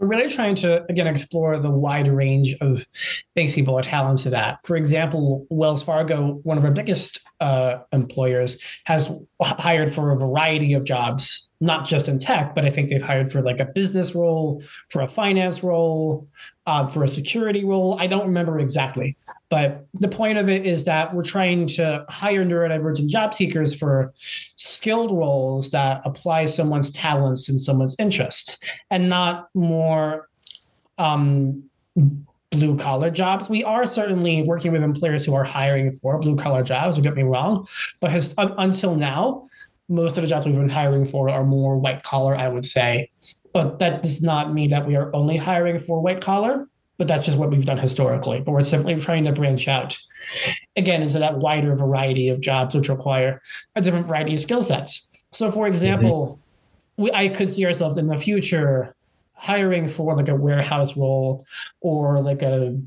We're 0.00 0.08
really 0.08 0.30
trying 0.30 0.54
to 0.56 0.84
again 0.88 1.06
explore 1.06 1.58
the 1.58 1.70
wide 1.70 2.08
range 2.08 2.56
of 2.60 2.86
things 3.34 3.54
people 3.54 3.78
are 3.78 3.82
talented 3.82 4.32
at. 4.32 4.58
For 4.64 4.76
example, 4.76 5.46
Wells 5.50 5.82
Fargo, 5.82 6.40
one 6.42 6.56
of 6.56 6.64
our 6.64 6.70
biggest 6.70 7.20
uh, 7.40 7.78
employers, 7.92 8.58
has 8.86 9.12
hired 9.42 9.92
for 9.92 10.10
a 10.10 10.18
variety 10.18 10.72
of 10.72 10.84
jobs, 10.84 11.49
not 11.60 11.86
just 11.86 12.08
in 12.08 12.18
tech, 12.18 12.54
but 12.54 12.64
I 12.64 12.70
think 12.70 12.88
they've 12.88 13.02
hired 13.02 13.30
for 13.30 13.42
like 13.42 13.60
a 13.60 13.66
business 13.66 14.14
role, 14.14 14.62
for 14.88 15.02
a 15.02 15.08
finance 15.08 15.62
role, 15.62 16.26
uh, 16.66 16.86
for 16.88 17.04
a 17.04 17.08
security 17.08 17.64
role. 17.64 17.96
I 17.98 18.06
don't 18.06 18.26
remember 18.26 18.58
exactly, 18.58 19.16
but 19.50 19.86
the 19.92 20.08
point 20.08 20.38
of 20.38 20.48
it 20.48 20.66
is 20.66 20.84
that 20.84 21.14
we're 21.14 21.22
trying 21.22 21.66
to 21.68 22.06
hire 22.08 22.46
neurodivergent 22.46 23.08
job 23.08 23.34
seekers 23.34 23.74
for 23.74 24.14
skilled 24.56 25.12
roles 25.12 25.70
that 25.70 26.00
apply 26.04 26.46
someone's 26.46 26.90
talents 26.90 27.48
and 27.50 27.60
someone's 27.60 27.96
interests, 27.98 28.58
and 28.90 29.10
not 29.10 29.50
more 29.54 30.28
um, 30.96 31.62
blue 32.50 32.76
collar 32.78 33.10
jobs. 33.10 33.50
We 33.50 33.64
are 33.64 33.84
certainly 33.84 34.42
working 34.42 34.72
with 34.72 34.82
employers 34.82 35.26
who 35.26 35.34
are 35.34 35.44
hiring 35.44 35.92
for 35.92 36.18
blue 36.18 36.36
collar 36.36 36.62
jobs. 36.62 36.96
Don't 36.96 37.02
get 37.02 37.16
me 37.16 37.22
wrong, 37.22 37.68
but 38.00 38.10
has, 38.10 38.34
until 38.38 38.94
now, 38.94 39.46
most 39.90 40.16
of 40.16 40.22
the 40.22 40.28
jobs 40.28 40.46
we've 40.46 40.54
been 40.54 40.68
hiring 40.68 41.04
for 41.04 41.28
are 41.28 41.44
more 41.44 41.76
white 41.76 42.02
collar, 42.02 42.34
I 42.34 42.48
would 42.48 42.64
say. 42.64 43.10
But 43.52 43.80
that 43.80 44.02
does 44.02 44.22
not 44.22 44.54
mean 44.54 44.70
that 44.70 44.86
we 44.86 44.96
are 44.96 45.14
only 45.14 45.36
hiring 45.36 45.78
for 45.78 46.00
white 46.00 46.20
collar 46.20 46.66
but 47.00 47.08
that's 47.08 47.24
just 47.24 47.38
what 47.38 47.48
we've 47.48 47.64
done 47.64 47.78
historically. 47.78 48.40
But 48.40 48.52
we're 48.52 48.60
simply 48.60 48.94
trying 48.96 49.24
to 49.24 49.32
branch 49.32 49.68
out 49.68 49.96
again 50.76 51.00
into 51.00 51.18
that 51.18 51.38
wider 51.38 51.74
variety 51.74 52.28
of 52.28 52.42
jobs 52.42 52.74
which 52.74 52.90
require 52.90 53.40
a 53.74 53.80
different 53.80 54.06
variety 54.06 54.34
of 54.34 54.40
skill 54.40 54.62
sets. 54.62 55.08
So, 55.32 55.50
for 55.50 55.66
example, 55.66 56.38
mm-hmm. 56.98 57.02
we, 57.04 57.12
I 57.12 57.30
could 57.30 57.48
see 57.48 57.64
ourselves 57.64 57.96
in 57.96 58.06
the 58.06 58.18
future 58.18 58.94
hiring 59.32 59.88
for 59.88 60.14
like 60.14 60.28
a 60.28 60.34
warehouse 60.34 60.94
role 60.94 61.46
or 61.80 62.20
like 62.20 62.42
a, 62.42 62.78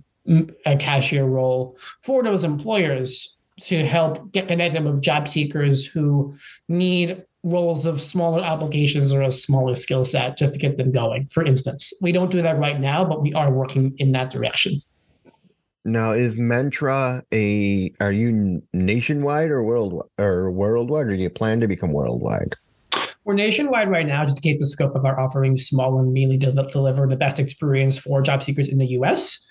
a 0.63 0.77
cashier 0.77 1.25
role 1.25 1.75
for 2.03 2.21
those 2.21 2.43
employers 2.43 3.39
to 3.67 3.85
help 3.85 4.31
get 4.31 4.47
connected 4.47 4.83
with 4.83 5.01
job 5.01 5.27
seekers 5.27 5.85
who 5.85 6.35
need 6.67 7.23
roles 7.43 7.85
of 7.85 8.01
smaller 8.01 8.41
applications 8.43 9.13
or 9.13 9.21
a 9.21 9.31
smaller 9.31 9.75
skill 9.75 10.05
set 10.05 10.37
just 10.37 10.53
to 10.53 10.59
get 10.59 10.77
them 10.77 10.91
going. 10.91 11.27
For 11.27 11.43
instance, 11.43 11.93
we 12.01 12.11
don't 12.11 12.31
do 12.31 12.41
that 12.41 12.57
right 12.57 12.79
now, 12.79 13.03
but 13.03 13.21
we 13.21 13.33
are 13.33 13.51
working 13.51 13.93
in 13.97 14.11
that 14.13 14.29
direction. 14.29 14.79
Now, 15.85 16.11
is 16.11 16.37
Mentra 16.37 17.23
a? 17.33 17.91
Are 17.99 18.13
you 18.13 18.63
nationwide 18.71 19.49
or 19.49 19.63
world 19.63 20.09
or 20.17 20.49
worldwide, 20.49 21.07
or 21.07 21.17
do 21.17 21.21
you 21.21 21.29
plan 21.29 21.59
to 21.59 21.67
become 21.67 21.91
worldwide? 21.91 22.53
We're 23.25 23.33
nationwide 23.33 23.89
right 23.89 24.05
now 24.05 24.23
just 24.23 24.37
to 24.37 24.41
keep 24.41 24.59
the 24.59 24.65
scope 24.65 24.95
of 24.95 25.05
our 25.05 25.19
offerings 25.19 25.65
small 25.65 25.99
and 25.99 26.13
mainly 26.13 26.37
to 26.39 26.51
deliver 26.51 27.07
the 27.07 27.17
best 27.17 27.39
experience 27.39 27.97
for 27.97 28.21
job 28.21 28.43
seekers 28.43 28.69
in 28.69 28.77
the 28.77 28.87
U.S. 28.87 29.45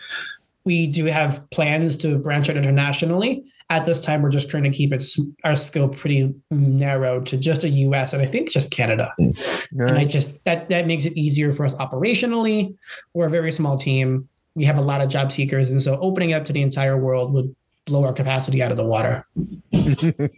We 0.64 0.86
do 0.86 1.06
have 1.06 1.48
plans 1.50 1.96
to 1.98 2.18
branch 2.18 2.48
out 2.48 2.56
internationally, 2.56 3.44
at 3.72 3.86
this 3.86 4.00
time, 4.00 4.20
we're 4.20 4.28
just 4.28 4.50
trying 4.50 4.64
to 4.64 4.70
keep 4.70 4.92
it 4.92 5.02
our 5.44 5.56
scope 5.56 5.96
pretty 5.96 6.34
narrow 6.50 7.20
to 7.22 7.38
just 7.38 7.64
a 7.64 7.70
U.S. 7.70 8.12
and 8.12 8.20
I 8.20 8.26
think 8.26 8.50
just 8.50 8.70
Canada. 8.70 9.14
Right. 9.18 9.88
And 9.88 9.98
I 9.98 10.04
just 10.04 10.44
that 10.44 10.68
that 10.68 10.86
makes 10.86 11.06
it 11.06 11.16
easier 11.16 11.52
for 11.52 11.64
us 11.64 11.74
operationally. 11.76 12.76
We're 13.14 13.26
a 13.26 13.30
very 13.30 13.50
small 13.50 13.78
team. 13.78 14.28
We 14.54 14.66
have 14.66 14.76
a 14.76 14.82
lot 14.82 15.00
of 15.00 15.08
job 15.08 15.32
seekers, 15.32 15.70
and 15.70 15.80
so 15.80 15.98
opening 16.00 16.34
up 16.34 16.44
to 16.44 16.52
the 16.52 16.60
entire 16.60 16.98
world 16.98 17.32
would 17.32 17.56
blow 17.86 18.04
our 18.04 18.12
capacity 18.12 18.62
out 18.62 18.70
of 18.70 18.76
the 18.76 18.84
water. 18.84 19.26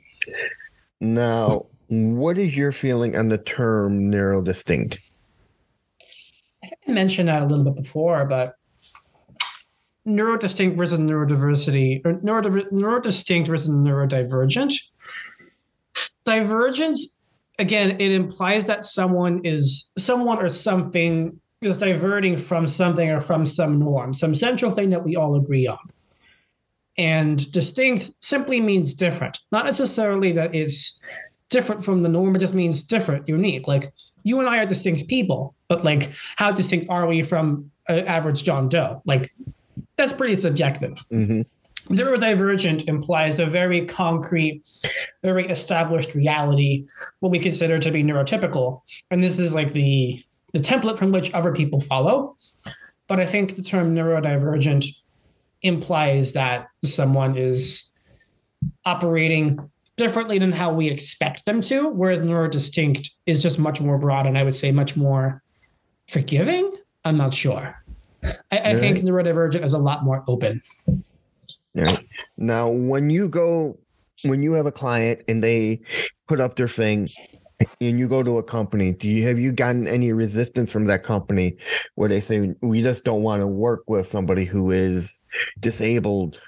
now, 1.00 1.66
what 1.88 2.38
is 2.38 2.56
your 2.56 2.70
feeling 2.70 3.16
on 3.16 3.30
the 3.30 3.38
term 3.38 4.10
narrow 4.10 4.40
neurodistinct? 4.40 4.98
I 6.62 6.90
mentioned 6.90 7.28
that 7.28 7.42
a 7.42 7.46
little 7.46 7.64
bit 7.64 7.74
before, 7.74 8.24
but 8.26 8.54
neurodistinct 10.06 10.76
versus 10.76 11.00
neurodiversity, 11.00 12.04
or 12.04 12.14
neurodistinct 12.14 13.46
versus 13.46 13.70
neurodivergent. 13.70 14.74
Divergent, 16.24 16.98
again, 17.58 18.00
it 18.00 18.12
implies 18.12 18.66
that 18.66 18.84
someone 18.84 19.40
is 19.44 19.92
someone 19.96 20.38
or 20.38 20.48
something 20.48 21.40
is 21.60 21.78
diverting 21.78 22.36
from 22.36 22.68
something 22.68 23.10
or 23.10 23.20
from 23.20 23.46
some 23.46 23.78
norm, 23.78 24.12
some 24.12 24.34
central 24.34 24.70
thing 24.70 24.90
that 24.90 25.04
we 25.04 25.16
all 25.16 25.36
agree 25.36 25.66
on. 25.66 25.78
And 26.96 27.50
distinct 27.50 28.10
simply 28.20 28.60
means 28.60 28.94
different, 28.94 29.38
not 29.50 29.64
necessarily 29.64 30.32
that 30.32 30.54
it's 30.54 31.00
different 31.50 31.84
from 31.84 32.02
the 32.02 32.08
norm, 32.08 32.36
it 32.36 32.40
just 32.40 32.54
means 32.54 32.82
different, 32.82 33.28
unique. 33.28 33.66
Like 33.66 33.92
you 34.22 34.40
and 34.40 34.48
I 34.48 34.58
are 34.58 34.66
distinct 34.66 35.08
people, 35.08 35.54
but 35.68 35.84
like 35.84 36.12
how 36.36 36.52
distinct 36.52 36.86
are 36.90 37.06
we 37.06 37.22
from 37.22 37.70
an 37.88 38.06
average 38.06 38.44
John 38.44 38.68
Doe? 38.68 39.02
Like 39.04 39.32
that's 39.96 40.12
pretty 40.12 40.34
subjective. 40.34 40.98
Mm-hmm. 41.12 41.42
Neurodivergent 41.94 42.88
implies 42.88 43.38
a 43.38 43.46
very 43.46 43.84
concrete, 43.84 44.62
very 45.22 45.46
established 45.48 46.14
reality, 46.14 46.86
what 47.20 47.30
we 47.30 47.38
consider 47.38 47.78
to 47.78 47.90
be 47.90 48.02
neurotypical. 48.02 48.80
And 49.10 49.22
this 49.22 49.38
is 49.38 49.54
like 49.54 49.72
the 49.72 50.24
the 50.54 50.60
template 50.60 50.96
from 50.96 51.10
which 51.10 51.34
other 51.34 51.52
people 51.52 51.80
follow. 51.80 52.36
But 53.08 53.20
I 53.20 53.26
think 53.26 53.56
the 53.56 53.62
term 53.62 53.94
neurodivergent 53.94 54.86
implies 55.62 56.32
that 56.34 56.68
someone 56.84 57.36
is 57.36 57.90
operating 58.84 59.58
differently 59.96 60.38
than 60.38 60.52
how 60.52 60.72
we 60.72 60.88
expect 60.88 61.44
them 61.44 61.60
to, 61.62 61.88
whereas 61.88 62.20
neurodistinct 62.20 63.10
is 63.26 63.42
just 63.42 63.58
much 63.58 63.80
more 63.80 63.98
broad 63.98 64.26
and 64.26 64.38
I 64.38 64.42
would 64.42 64.54
say 64.54 64.72
much 64.72 64.96
more 64.96 65.42
forgiving. 66.08 66.72
I'm 67.04 67.16
not 67.16 67.34
sure. 67.34 67.83
I, 68.24 68.58
I 68.70 68.76
think 68.76 68.98
neurodivergent 68.98 69.64
is 69.64 69.72
a 69.72 69.78
lot 69.78 70.04
more 70.04 70.24
open. 70.26 70.60
Yeah. 71.74 71.96
Now, 72.36 72.68
when 72.68 73.10
you 73.10 73.28
go, 73.28 73.78
when 74.22 74.42
you 74.42 74.52
have 74.52 74.66
a 74.66 74.72
client 74.72 75.22
and 75.28 75.42
they 75.42 75.80
put 76.28 76.40
up 76.40 76.56
their 76.56 76.68
thing, 76.68 77.08
and 77.80 77.98
you 77.98 78.08
go 78.08 78.22
to 78.22 78.38
a 78.38 78.42
company, 78.42 78.92
do 78.92 79.08
you 79.08 79.26
have 79.26 79.38
you 79.38 79.52
gotten 79.52 79.86
any 79.86 80.12
resistance 80.12 80.72
from 80.72 80.86
that 80.86 81.04
company 81.04 81.56
where 81.94 82.08
they 82.08 82.20
say 82.20 82.54
we 82.60 82.82
just 82.82 83.04
don't 83.04 83.22
want 83.22 83.40
to 83.40 83.46
work 83.46 83.84
with 83.86 84.08
somebody 84.08 84.44
who 84.44 84.70
is 84.70 85.18
disabled? 85.60 86.40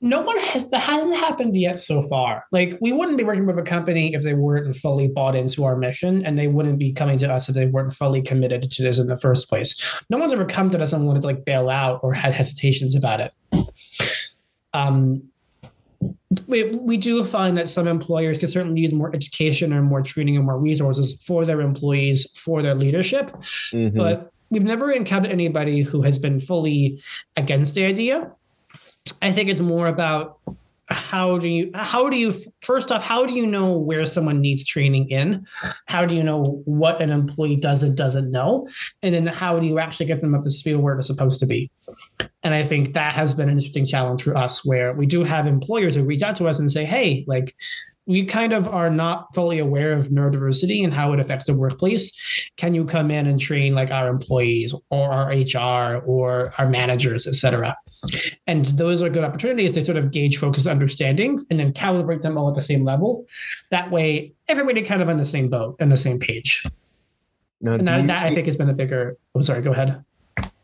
No 0.00 0.20
one 0.20 0.38
has 0.38 0.70
that 0.70 0.78
hasn't 0.78 1.16
happened 1.16 1.56
yet 1.56 1.78
so 1.78 2.00
far. 2.02 2.44
Like 2.52 2.78
we 2.80 2.92
wouldn't 2.92 3.18
be 3.18 3.24
working 3.24 3.46
with 3.46 3.58
a 3.58 3.62
company 3.62 4.14
if 4.14 4.22
they 4.22 4.34
weren't 4.34 4.76
fully 4.76 5.08
bought 5.08 5.34
into 5.34 5.64
our 5.64 5.76
mission, 5.76 6.24
and 6.24 6.38
they 6.38 6.46
wouldn't 6.46 6.78
be 6.78 6.92
coming 6.92 7.18
to 7.18 7.32
us 7.32 7.48
if 7.48 7.54
they 7.54 7.66
weren't 7.66 7.92
fully 7.92 8.22
committed 8.22 8.70
to 8.70 8.82
this 8.82 8.98
in 8.98 9.06
the 9.06 9.16
first 9.16 9.48
place. 9.48 10.00
No 10.08 10.18
one's 10.18 10.32
ever 10.32 10.44
come 10.44 10.70
to 10.70 10.80
us 10.80 10.92
and 10.92 11.06
wanted 11.06 11.22
to 11.22 11.26
like 11.26 11.44
bail 11.44 11.68
out 11.68 12.00
or 12.02 12.14
had 12.14 12.32
hesitations 12.32 12.94
about 12.94 13.20
it. 13.20 13.32
Um, 14.72 15.24
we, 16.46 16.64
we 16.64 16.96
do 16.96 17.24
find 17.24 17.56
that 17.56 17.68
some 17.68 17.88
employers 17.88 18.38
can 18.38 18.48
certainly 18.48 18.80
use 18.82 18.92
more 18.92 19.14
education 19.14 19.72
or 19.72 19.82
more 19.82 20.02
training 20.02 20.36
and 20.36 20.44
more 20.44 20.58
resources 20.58 21.20
for 21.22 21.44
their 21.44 21.60
employees 21.60 22.30
for 22.38 22.62
their 22.62 22.74
leadership 22.74 23.34
mm-hmm. 23.72 23.96
but 23.96 24.30
we've 24.50 24.62
never 24.62 24.90
encountered 24.90 25.32
anybody 25.32 25.82
who 25.82 26.02
has 26.02 26.18
been 26.18 26.38
fully 26.38 27.02
against 27.36 27.74
the 27.74 27.84
idea 27.84 28.30
i 29.22 29.32
think 29.32 29.48
it's 29.48 29.60
more 29.60 29.86
about 29.86 30.38
how 30.90 31.36
do 31.36 31.48
you 31.48 31.70
how 31.74 32.08
do 32.08 32.16
you 32.16 32.32
first 32.62 32.90
off 32.90 33.02
how 33.02 33.26
do 33.26 33.34
you 33.34 33.46
know 33.46 33.76
where 33.76 34.06
someone 34.06 34.40
needs 34.40 34.64
training 34.64 35.08
in 35.10 35.46
how 35.86 36.06
do 36.06 36.14
you 36.14 36.22
know 36.22 36.62
what 36.64 37.00
an 37.02 37.10
employee 37.10 37.56
does 37.56 37.82
and 37.82 37.96
doesn't 37.96 38.30
know 38.30 38.66
and 39.02 39.14
then 39.14 39.26
how 39.26 39.58
do 39.58 39.66
you 39.66 39.78
actually 39.78 40.06
get 40.06 40.20
them 40.20 40.34
up 40.34 40.42
to 40.42 40.50
speed 40.50 40.76
where 40.76 40.94
they're 40.94 41.02
supposed 41.02 41.40
to 41.40 41.46
be 41.46 41.70
and 42.42 42.54
i 42.54 42.64
think 42.64 42.94
that 42.94 43.12
has 43.12 43.34
been 43.34 43.48
an 43.48 43.56
interesting 43.56 43.84
challenge 43.84 44.22
for 44.22 44.36
us 44.36 44.64
where 44.64 44.94
we 44.94 45.04
do 45.04 45.24
have 45.24 45.46
employers 45.46 45.94
who 45.94 46.02
reach 46.04 46.22
out 46.22 46.36
to 46.36 46.48
us 46.48 46.58
and 46.58 46.72
say 46.72 46.86
hey 46.86 47.22
like 47.26 47.54
we 48.06 48.24
kind 48.24 48.54
of 48.54 48.66
are 48.66 48.88
not 48.88 49.32
fully 49.34 49.58
aware 49.58 49.92
of 49.92 50.08
neurodiversity 50.08 50.82
and 50.82 50.94
how 50.94 51.12
it 51.12 51.20
affects 51.20 51.44
the 51.44 51.54
workplace. 51.54 52.10
Can 52.56 52.72
you 52.72 52.86
come 52.86 53.10
in 53.10 53.26
and 53.26 53.38
train 53.38 53.74
like 53.74 53.90
our 53.90 54.08
employees 54.08 54.74
or 54.88 55.12
our 55.12 55.28
HR 55.28 56.02
or 56.06 56.54
our 56.56 56.66
managers, 56.66 57.26
et 57.26 57.34
cetera? 57.34 57.76
And 58.46 58.66
those 58.66 59.02
are 59.02 59.08
good 59.08 59.24
opportunities 59.24 59.72
to 59.72 59.82
sort 59.82 59.98
of 59.98 60.10
gauge 60.10 60.38
focus 60.38 60.66
understandings 60.66 61.44
and 61.50 61.58
then 61.58 61.72
calibrate 61.72 62.22
them 62.22 62.38
all 62.38 62.48
at 62.48 62.54
the 62.54 62.62
same 62.62 62.84
level. 62.84 63.26
That 63.70 63.90
way, 63.90 64.32
everybody 64.46 64.82
kind 64.82 65.02
of 65.02 65.08
on 65.08 65.18
the 65.18 65.24
same 65.24 65.48
boat 65.48 65.76
and 65.80 65.90
the 65.90 65.96
same 65.96 66.18
page. 66.18 66.64
Now, 67.60 67.72
and 67.72 67.88
that, 67.88 68.06
that 68.06 68.22
I 68.24 68.34
think 68.34 68.46
has 68.46 68.56
been 68.56 68.68
a 68.68 68.74
bigger. 68.74 69.16
I'm 69.34 69.40
oh, 69.40 69.42
sorry. 69.42 69.62
Go 69.62 69.72
ahead. 69.72 70.04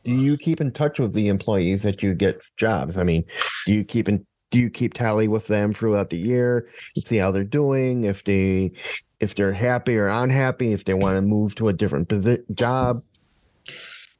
Do 0.05 0.13
you 0.13 0.37
keep 0.37 0.61
in 0.61 0.71
touch 0.71 0.99
with 0.99 1.13
the 1.13 1.29
employees 1.29 1.83
that 1.83 2.03
you 2.03 2.15
get 2.15 2.41
jobs? 2.57 2.97
I 2.97 3.03
mean, 3.03 3.25
do 3.67 3.73
you 3.73 3.85
keep 3.85 4.09
in 4.09 4.25
do 4.51 4.61
you 4.61 4.71
keep 4.71 4.95
tally 4.95 5.27
with 5.27 5.49
them 5.49 5.75
throughout 5.75 6.11
the 6.11 6.17
year 6.17 6.69
and 6.95 7.05
see 7.05 7.17
how 7.17 7.33
they're 7.33 7.43
doing 7.43 8.05
if 8.05 8.23
they 8.23 8.71
if 9.19 9.35
they're 9.35 9.53
happy 9.53 9.97
or 9.97 10.07
unhappy 10.07 10.73
if 10.73 10.85
they 10.85 10.95
want 10.95 11.17
to 11.17 11.23
move 11.23 11.57
to 11.57 11.69
a 11.69 11.73
different 11.73 12.09
posi- 12.09 12.45
job 12.55 13.03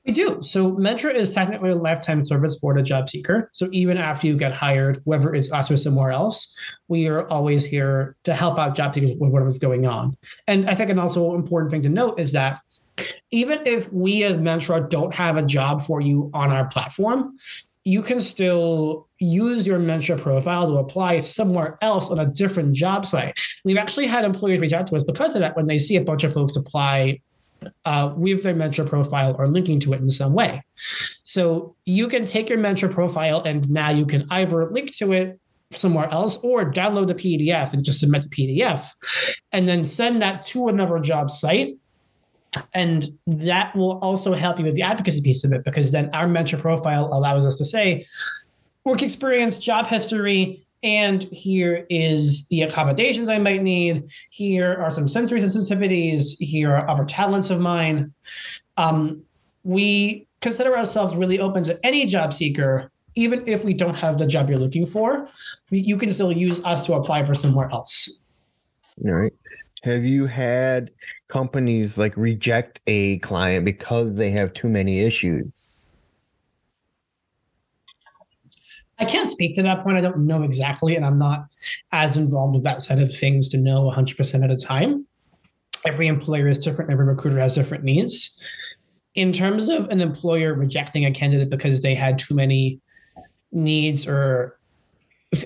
we 0.05 0.13
do. 0.13 0.43
So 0.43 0.73
Mentra 0.73 1.15
is 1.15 1.33
technically 1.33 1.71
a 1.71 1.77
lifetime 1.77 2.25
service 2.25 2.59
for 2.59 2.75
the 2.75 2.83
job 2.83 3.09
seeker. 3.09 3.49
So 3.53 3.69
even 3.73 3.97
after 3.97 4.27
you 4.27 4.37
get 4.37 4.53
hired, 4.53 5.01
whether 5.05 5.35
it's 5.35 5.51
us 5.51 5.71
or 5.71 5.77
somewhere 5.77 6.13
else, 6.13 6.55
we 6.89 7.09
are 7.09 7.27
always 7.29 7.65
here 7.65 8.17
to 8.25 8.35
help 8.35 8.59
out 8.59 8.77
job 8.77 8.95
seekers 8.95 9.13
with 9.13 9.31
whatever's 9.31 9.59
going 9.59 9.87
on. 9.87 10.17
And 10.47 10.69
I 10.69 10.75
think 10.75 10.91
an 10.91 10.99
also 10.99 11.35
important 11.35 11.71
thing 11.71 11.83
to 11.83 11.89
note 11.89 12.19
is 12.19 12.33
that 12.33 12.61
even 13.31 13.67
if 13.67 13.93
we 13.93 14.25
as 14.25 14.37
Mentra 14.37 14.89
don't 14.89 15.15
have 15.15 15.37
a 15.37 15.43
job 15.43 15.83
for 15.83 16.01
you 16.01 16.31
on 16.35 16.51
our 16.51 16.69
platform, 16.69 17.39
you 17.85 18.03
can 18.03 18.21
still 18.21 19.09
use 19.19 19.67
your 19.67 19.79
Mentra 19.79 20.21
profile 20.21 20.67
to 20.67 20.77
apply 20.77 21.19
somewhere 21.19 21.79
else 21.83 22.11
on 22.11 22.19
a 22.19 22.27
different 22.27 22.75
job 22.75 23.07
site. 23.07 23.39
We've 23.65 23.77
actually 23.77 24.07
had 24.07 24.25
employers 24.25 24.61
reach 24.61 24.73
out 24.73 24.87
to 24.89 24.97
us 24.97 25.05
because 25.05 25.35
of 25.35 25.41
that 25.41 25.57
when 25.57 25.67
they 25.67 25.79
see 25.79 25.97
a 25.97 26.05
bunch 26.05 26.25
of 26.25 26.33
folks 26.33 26.57
apply 26.57 27.21
uh, 27.85 28.13
with 28.17 28.43
their 28.43 28.55
Mentra 28.55 28.89
profile 28.89 29.35
or 29.39 29.49
linking 29.49 29.81
to 29.81 29.93
it 29.93 30.01
in 30.01 30.11
some 30.11 30.33
way. 30.33 30.63
So 31.23 31.77
you 31.85 32.09
can 32.09 32.25
take 32.25 32.49
your 32.49 32.59
Mentra 32.59 32.91
profile 32.91 33.43
and 33.43 33.69
now 33.71 33.91
you 33.91 34.07
can 34.07 34.27
either 34.31 34.71
link 34.71 34.95
to 34.97 35.13
it 35.13 35.41
somewhere 35.73 36.09
else 36.11 36.37
or 36.39 36.71
download 36.71 37.09
the 37.09 37.15
PDF 37.15 37.73
and 37.73 37.85
just 37.85 38.01
submit 38.01 38.23
the 38.23 38.29
PDF 38.29 38.89
and 39.53 39.67
then 39.67 39.85
send 39.85 40.23
that 40.23 40.43
to 40.43 40.69
another 40.69 40.99
job 41.01 41.31
site 41.31 41.77
and 42.73 43.07
that 43.27 43.75
will 43.75 43.99
also 43.99 44.33
help 44.35 44.59
you 44.59 44.65
with 44.65 44.75
the 44.75 44.83
advocacy 44.83 45.21
piece 45.21 45.45
of 45.45 45.53
it 45.53 45.65
because 45.65 45.91
then 45.93 46.11
our 46.13 46.27
Mentra 46.27 46.61
profile 46.61 47.07
allows 47.13 47.45
us 47.45 47.57
to 47.57 47.65
say 47.65 48.07
work 48.85 49.03
experience, 49.03 49.59
job 49.59 49.87
history, 49.87 50.64
and 50.85 51.23
here 51.33 51.87
is 51.89 52.47
the 52.49 52.61
accommodations 52.61 53.31
I 53.31 53.39
might 53.39 53.63
need. 53.63 54.05
Here 54.31 54.75
are 54.75 54.91
some 54.91 55.09
sensory 55.09 55.41
sensitivities. 55.41 56.37
Here 56.39 56.77
are 56.77 56.89
other 56.89 57.07
talents 57.07 57.49
of 57.49 57.59
mine. 57.59 58.13
Um, 58.77 59.23
we 59.63 60.29
consider 60.43 60.77
ourselves 60.77 61.17
really 61.17 61.41
open 61.41 61.65
to 61.65 61.81
any 61.85 62.05
job 62.05 62.35
seeker, 62.35 62.93
even 63.15 63.49
if 63.49 63.65
we 63.65 63.73
don't 63.73 63.95
have 63.95 64.19
the 64.19 64.27
job 64.27 64.51
you're 64.51 64.59
looking 64.59 64.85
for. 64.85 65.27
You 65.71 65.97
can 65.97 66.13
still 66.13 66.31
use 66.31 66.63
us 66.65 66.85
to 66.85 66.93
apply 66.93 67.25
for 67.25 67.35
somewhere 67.35 67.71
else. 67.73 68.23
All 69.03 69.13
right. 69.13 69.33
Have 69.85 70.05
you 70.05 70.27
had 70.27 70.91
companies 71.29 71.97
like 71.97 72.15
reject 72.17 72.81
a 72.87 73.19
client 73.19 73.65
because 73.65 74.17
they 74.17 74.31
have 74.33 74.53
too 74.53 74.69
many 74.69 75.01
issues? 75.01 75.69
I 78.99 79.05
can't 79.05 79.31
speak 79.31 79.55
to 79.57 79.63
that 79.63 79.83
point. 79.83 79.97
I 79.97 80.01
don't 80.01 80.27
know 80.27 80.43
exactly, 80.43 80.97
and 80.97 81.05
I'm 81.05 81.19
not 81.19 81.47
as 81.93 82.17
involved 82.17 82.55
with 82.55 82.65
that 82.65 82.83
side 82.83 83.01
of 83.01 83.15
things 83.15 83.49
to 83.49 83.59
know 83.59 83.91
100% 83.91 84.45
at 84.45 84.51
a 84.51 84.57
time. 84.57 85.07
Every 85.87 86.07
employer 86.07 86.49
is 86.49 86.59
different, 86.59 86.91
every 86.91 87.05
recruiter 87.05 87.39
has 87.39 87.55
different 87.55 87.85
needs. 87.85 88.41
In 89.15 89.33
terms 89.33 89.69
of 89.69 89.89
an 89.91 90.01
employer 90.01 90.55
rejecting 90.55 91.05
a 91.05 91.13
candidate 91.13 91.51
because 91.51 91.83
they 91.83 91.95
had 91.95 92.19
too 92.19 92.35
many 92.35 92.81
needs 93.53 94.07
or 94.07 94.59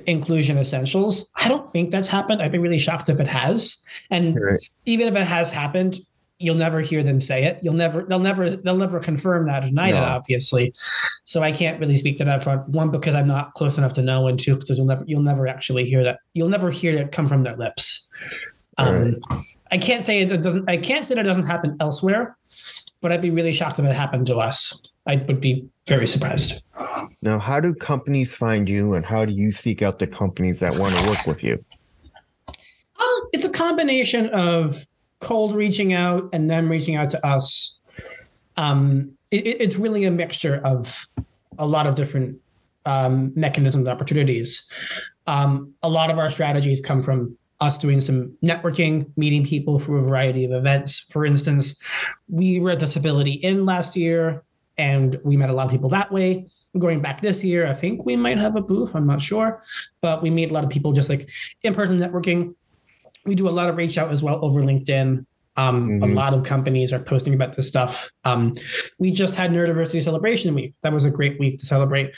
inclusion 0.07 0.59
essentials. 0.59 1.31
I 1.37 1.49
don't 1.49 1.71
think 1.71 1.91
that's 1.91 2.09
happened. 2.09 2.43
I'd 2.43 2.53
be 2.53 2.59
really 2.59 2.79
shocked 2.79 3.09
if 3.09 3.21
it 3.21 3.29
has. 3.29 3.83
And 4.11 4.39
right. 4.41 4.61
even 4.85 5.09
if 5.09 5.17
it 5.17 5.27
has 5.27 5.51
happened, 5.51 5.99
you'll 6.39 6.55
never 6.55 6.81
hear 6.81 7.03
them 7.03 7.21
say 7.21 7.45
it. 7.45 7.59
You'll 7.63 7.75
never 7.75 8.03
they'll 8.03 8.19
never 8.19 8.51
they'll 8.51 8.77
never 8.77 9.01
confirm 9.01 9.47
that 9.47 9.65
or 9.65 9.69
deny 9.69 9.91
no. 9.91 9.97
it, 9.97 10.03
obviously. 10.03 10.75
So 11.25 11.43
I 11.43 11.53
can't 11.53 11.81
really 11.81 11.97
speak 11.97 12.19
to 12.19 12.25
that 12.25 12.43
front. 12.43 12.69
One, 12.69 12.91
because 12.91 13.15
I'm 13.15 13.27
not 13.27 13.55
close 13.55 13.77
enough 13.77 13.93
to 13.95 14.03
know, 14.03 14.29
and 14.29 14.39
two, 14.39 14.57
because 14.57 14.79
you'll 14.79 14.87
never 14.87 15.05
you'll 15.07 15.23
never 15.23 15.47
actually 15.47 15.85
hear 15.85 16.05
that. 16.05 16.21
You'll 16.35 16.49
never 16.49 16.71
hear 16.71 16.97
it 16.97 17.13
come 17.13 17.27
from 17.27 17.43
their 17.43 17.57
lips. 17.57 18.09
Um, 18.79 19.21
right. 19.31 19.45
I 19.71 19.79
can't 19.79 20.05
say 20.05 20.21
it 20.21 20.43
doesn't 20.43 20.69
I 20.69 20.77
can't 20.77 21.05
say 21.05 21.15
that 21.15 21.21
it 21.21 21.29
doesn't 21.29 21.47
happen 21.47 21.77
elsewhere, 21.81 22.37
but 23.01 23.13
I'd 23.13 23.23
be 23.23 23.31
really 23.31 23.53
shocked 23.53 23.79
if 23.79 23.85
it 23.85 23.95
happened 23.95 24.27
to 24.27 24.39
us. 24.39 24.81
I 25.07 25.17
would 25.17 25.41
be 25.41 25.67
very 25.87 26.07
surprised. 26.07 26.63
Now, 27.23 27.39
how 27.39 27.59
do 27.61 27.75
companies 27.75 28.35
find 28.35 28.69
you, 28.69 28.95
and 28.95 29.05
how 29.05 29.25
do 29.25 29.33
you 29.33 29.51
seek 29.51 29.83
out 29.83 29.99
the 29.99 30.07
companies 30.07 30.61
that 30.61 30.77
want 30.77 30.95
to 30.95 31.09
work 31.09 31.27
with 31.27 31.43
you? 31.43 31.65
Um, 32.49 33.29
it's 33.33 33.45
a 33.45 33.51
combination 33.51 34.29
of 34.29 34.85
cold 35.21 35.55
reaching 35.55 35.93
out 35.93 36.29
and 36.33 36.51
them 36.51 36.69
reaching 36.69 36.97
out 36.97 37.11
to 37.11 37.27
us. 37.27 37.81
Um, 38.57 39.13
it, 39.31 39.47
it's 39.47 39.77
really 39.77 40.05
a 40.05 40.11
mixture 40.11 40.61
of 40.65 41.05
a 41.59 41.67
lot 41.67 41.87
of 41.87 41.95
different 41.95 42.41
um, 42.87 43.33
mechanisms, 43.35 43.89
opportunities. 43.89 44.71
Um, 45.27 45.75
a 45.83 45.89
lot 45.89 46.11
of 46.11 46.19
our 46.19 46.31
strategies 46.31 46.81
come 46.81 47.03
from 47.03 47.37
us 47.61 47.77
doing 47.77 48.01
some 48.01 48.37
networking, 48.43 49.11
meeting 49.17 49.45
people 49.45 49.79
through 49.79 49.99
a 49.99 50.03
variety 50.03 50.45
of 50.45 50.53
events. 50.53 51.01
For 51.01 51.27
instance, 51.27 51.79
we 52.29 52.61
were 52.61 52.71
at 52.71 52.79
Disability:IN 52.79 53.67
last 53.67 53.97
year 53.97 54.45
and 54.77 55.19
we 55.25 55.37
met 55.37 55.51
a 55.51 55.53
lot 55.53 55.67
of 55.67 55.73
people 55.73 55.89
that 55.91 56.13
way. 56.13 56.47
Going 56.79 57.01
back 57.03 57.21
this 57.21 57.43
year, 57.43 57.67
I 57.67 57.75
think 57.75 58.07
we 58.07 58.15
might 58.15 58.39
have 58.39 58.55
a 58.55 58.61
booth. 58.61 58.95
I'm 58.95 59.07
not 59.07 59.21
sure, 59.21 59.63
but 60.01 60.23
we 60.23 60.31
meet 60.31 60.51
a 60.51 60.55
lot 60.55 60.65
of 60.65 60.71
people 60.71 60.93
just 60.93 61.09
like 61.09 61.29
in 61.63 61.75
person 61.75 61.99
networking. 61.99 62.55
We 63.29 63.35
do 63.35 63.49
a 63.49 63.51
lot 63.51 63.69
of 63.69 63.77
reach 63.77 63.99
out 63.99 64.11
as 64.11 64.23
well 64.23 64.43
over 64.45 64.63
LinkedIn. 64.63 65.25
Um, 65.57 65.89
mm-hmm. 65.89 66.03
A 66.05 66.15
lot 66.15 66.35
of 66.35 66.45
companies 66.45 66.93
are 66.93 67.01
posting 67.01 67.35
about 67.35 67.57
this 67.57 67.69
stuff. 67.69 68.11
Um, 68.25 68.55
we 68.99 69.13
just 69.13 69.35
had 69.35 69.51
Neurodiversity 69.51 70.03
Celebration 70.03 70.55
Week. 70.55 70.75
That 70.83 70.93
was 70.93 71.05
a 71.05 71.11
great 71.11 71.39
week 71.39 71.59
to 71.59 71.67
celebrate 71.67 72.15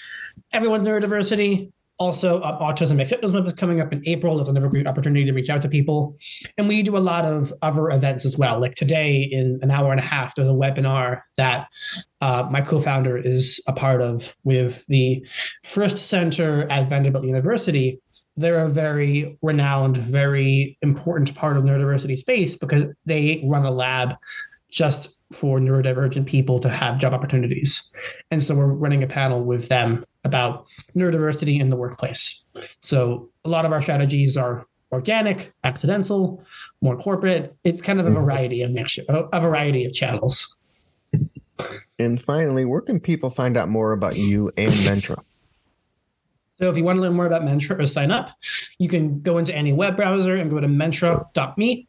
everyone's 0.52 0.86
neurodiversity. 0.86 1.72
Also, 1.98 2.40
uh, 2.40 2.58
Autism 2.60 3.00
Acceptance 3.00 3.32
Month 3.32 3.46
is 3.46 3.52
coming 3.52 3.80
up 3.80 3.92
in 3.92 4.02
April. 4.06 4.36
That's 4.36 4.48
another 4.48 4.68
great 4.68 4.86
opportunity 4.86 5.24
to 5.26 5.32
reach 5.32 5.50
out 5.50 5.60
to 5.62 5.68
people. 5.68 6.16
And 6.56 6.68
we 6.68 6.82
do 6.82 6.96
a 6.96 6.98
lot 6.98 7.26
of 7.26 7.52
other 7.60 7.90
events 7.90 8.24
as 8.24 8.38
well. 8.38 8.58
Like 8.58 8.74
today, 8.74 9.22
in 9.22 9.58
an 9.62 9.70
hour 9.70 9.90
and 9.90 10.00
a 10.00 10.02
half, 10.02 10.34
there's 10.34 10.48
a 10.48 10.52
webinar 10.52 11.20
that 11.36 11.68
uh, 12.22 12.46
my 12.50 12.62
co 12.62 12.78
founder 12.78 13.18
is 13.18 13.62
a 13.66 13.72
part 13.72 14.00
of 14.00 14.34
with 14.44 14.86
the 14.86 15.26
Frist 15.64 15.98
Center 15.98 16.66
at 16.70 16.88
Vanderbilt 16.88 17.24
University. 17.24 18.00
They're 18.40 18.64
a 18.64 18.68
very 18.68 19.38
renowned, 19.42 19.98
very 19.98 20.78
important 20.80 21.34
part 21.34 21.58
of 21.58 21.64
neurodiversity 21.64 22.16
space 22.16 22.56
because 22.56 22.84
they 23.04 23.42
run 23.44 23.66
a 23.66 23.70
lab 23.70 24.16
just 24.70 25.20
for 25.30 25.58
neurodivergent 25.58 26.24
people 26.26 26.58
to 26.60 26.70
have 26.70 26.98
job 26.98 27.12
opportunities. 27.12 27.92
And 28.30 28.42
so 28.42 28.54
we're 28.54 28.72
running 28.72 29.02
a 29.02 29.06
panel 29.06 29.44
with 29.44 29.68
them 29.68 30.04
about 30.24 30.64
neurodiversity 30.96 31.60
in 31.60 31.68
the 31.68 31.76
workplace. 31.76 32.44
So 32.80 33.28
a 33.44 33.50
lot 33.50 33.66
of 33.66 33.72
our 33.72 33.82
strategies 33.82 34.38
are 34.38 34.66
organic, 34.90 35.52
accidental, 35.62 36.42
more 36.80 36.96
corporate. 36.96 37.54
It's 37.62 37.82
kind 37.82 38.00
of 38.00 38.06
a 38.06 38.10
variety 38.10 38.62
of 38.62 38.70
mixture, 38.70 39.02
a 39.08 39.40
variety 39.40 39.84
of 39.84 39.92
channels. 39.92 40.58
And 41.98 42.22
finally, 42.22 42.64
where 42.64 42.80
can 42.80 43.00
people 43.00 43.28
find 43.28 43.56
out 43.58 43.68
more 43.68 43.92
about 43.92 44.16
you 44.16 44.50
and 44.56 44.72
Mentra? 44.72 45.22
So 46.60 46.68
if 46.68 46.76
you 46.76 46.84
want 46.84 46.98
to 46.98 47.02
learn 47.02 47.14
more 47.14 47.26
about 47.26 47.42
Mentra 47.42 47.80
or 47.80 47.86
sign 47.86 48.10
up, 48.10 48.30
you 48.78 48.88
can 48.88 49.20
go 49.20 49.38
into 49.38 49.54
any 49.54 49.72
web 49.72 49.96
browser 49.96 50.36
and 50.36 50.50
go 50.50 50.60
to 50.60 50.66
mentra.me. 50.66 51.86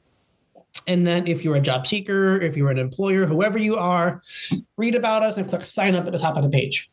And 0.88 1.06
then 1.06 1.28
if 1.28 1.44
you're 1.44 1.58
a 1.58 1.62
job 1.62 1.86
seeker, 1.86 2.40
if 2.40 2.56
you're 2.56 2.72
an 2.72 2.78
employer, 2.78 3.26
whoever 3.26 3.60
you 3.60 3.76
are, 3.76 4.22
read 4.78 4.96
about 4.96 5.24
us 5.24 5.38
and 5.38 5.48
click 5.48 5.66
sign 5.66 5.96
up 5.96 6.06
at 6.06 6.14
the 6.14 6.18
top 6.18 6.38
of 6.38 6.44
the 6.44 6.50
page 6.50 6.90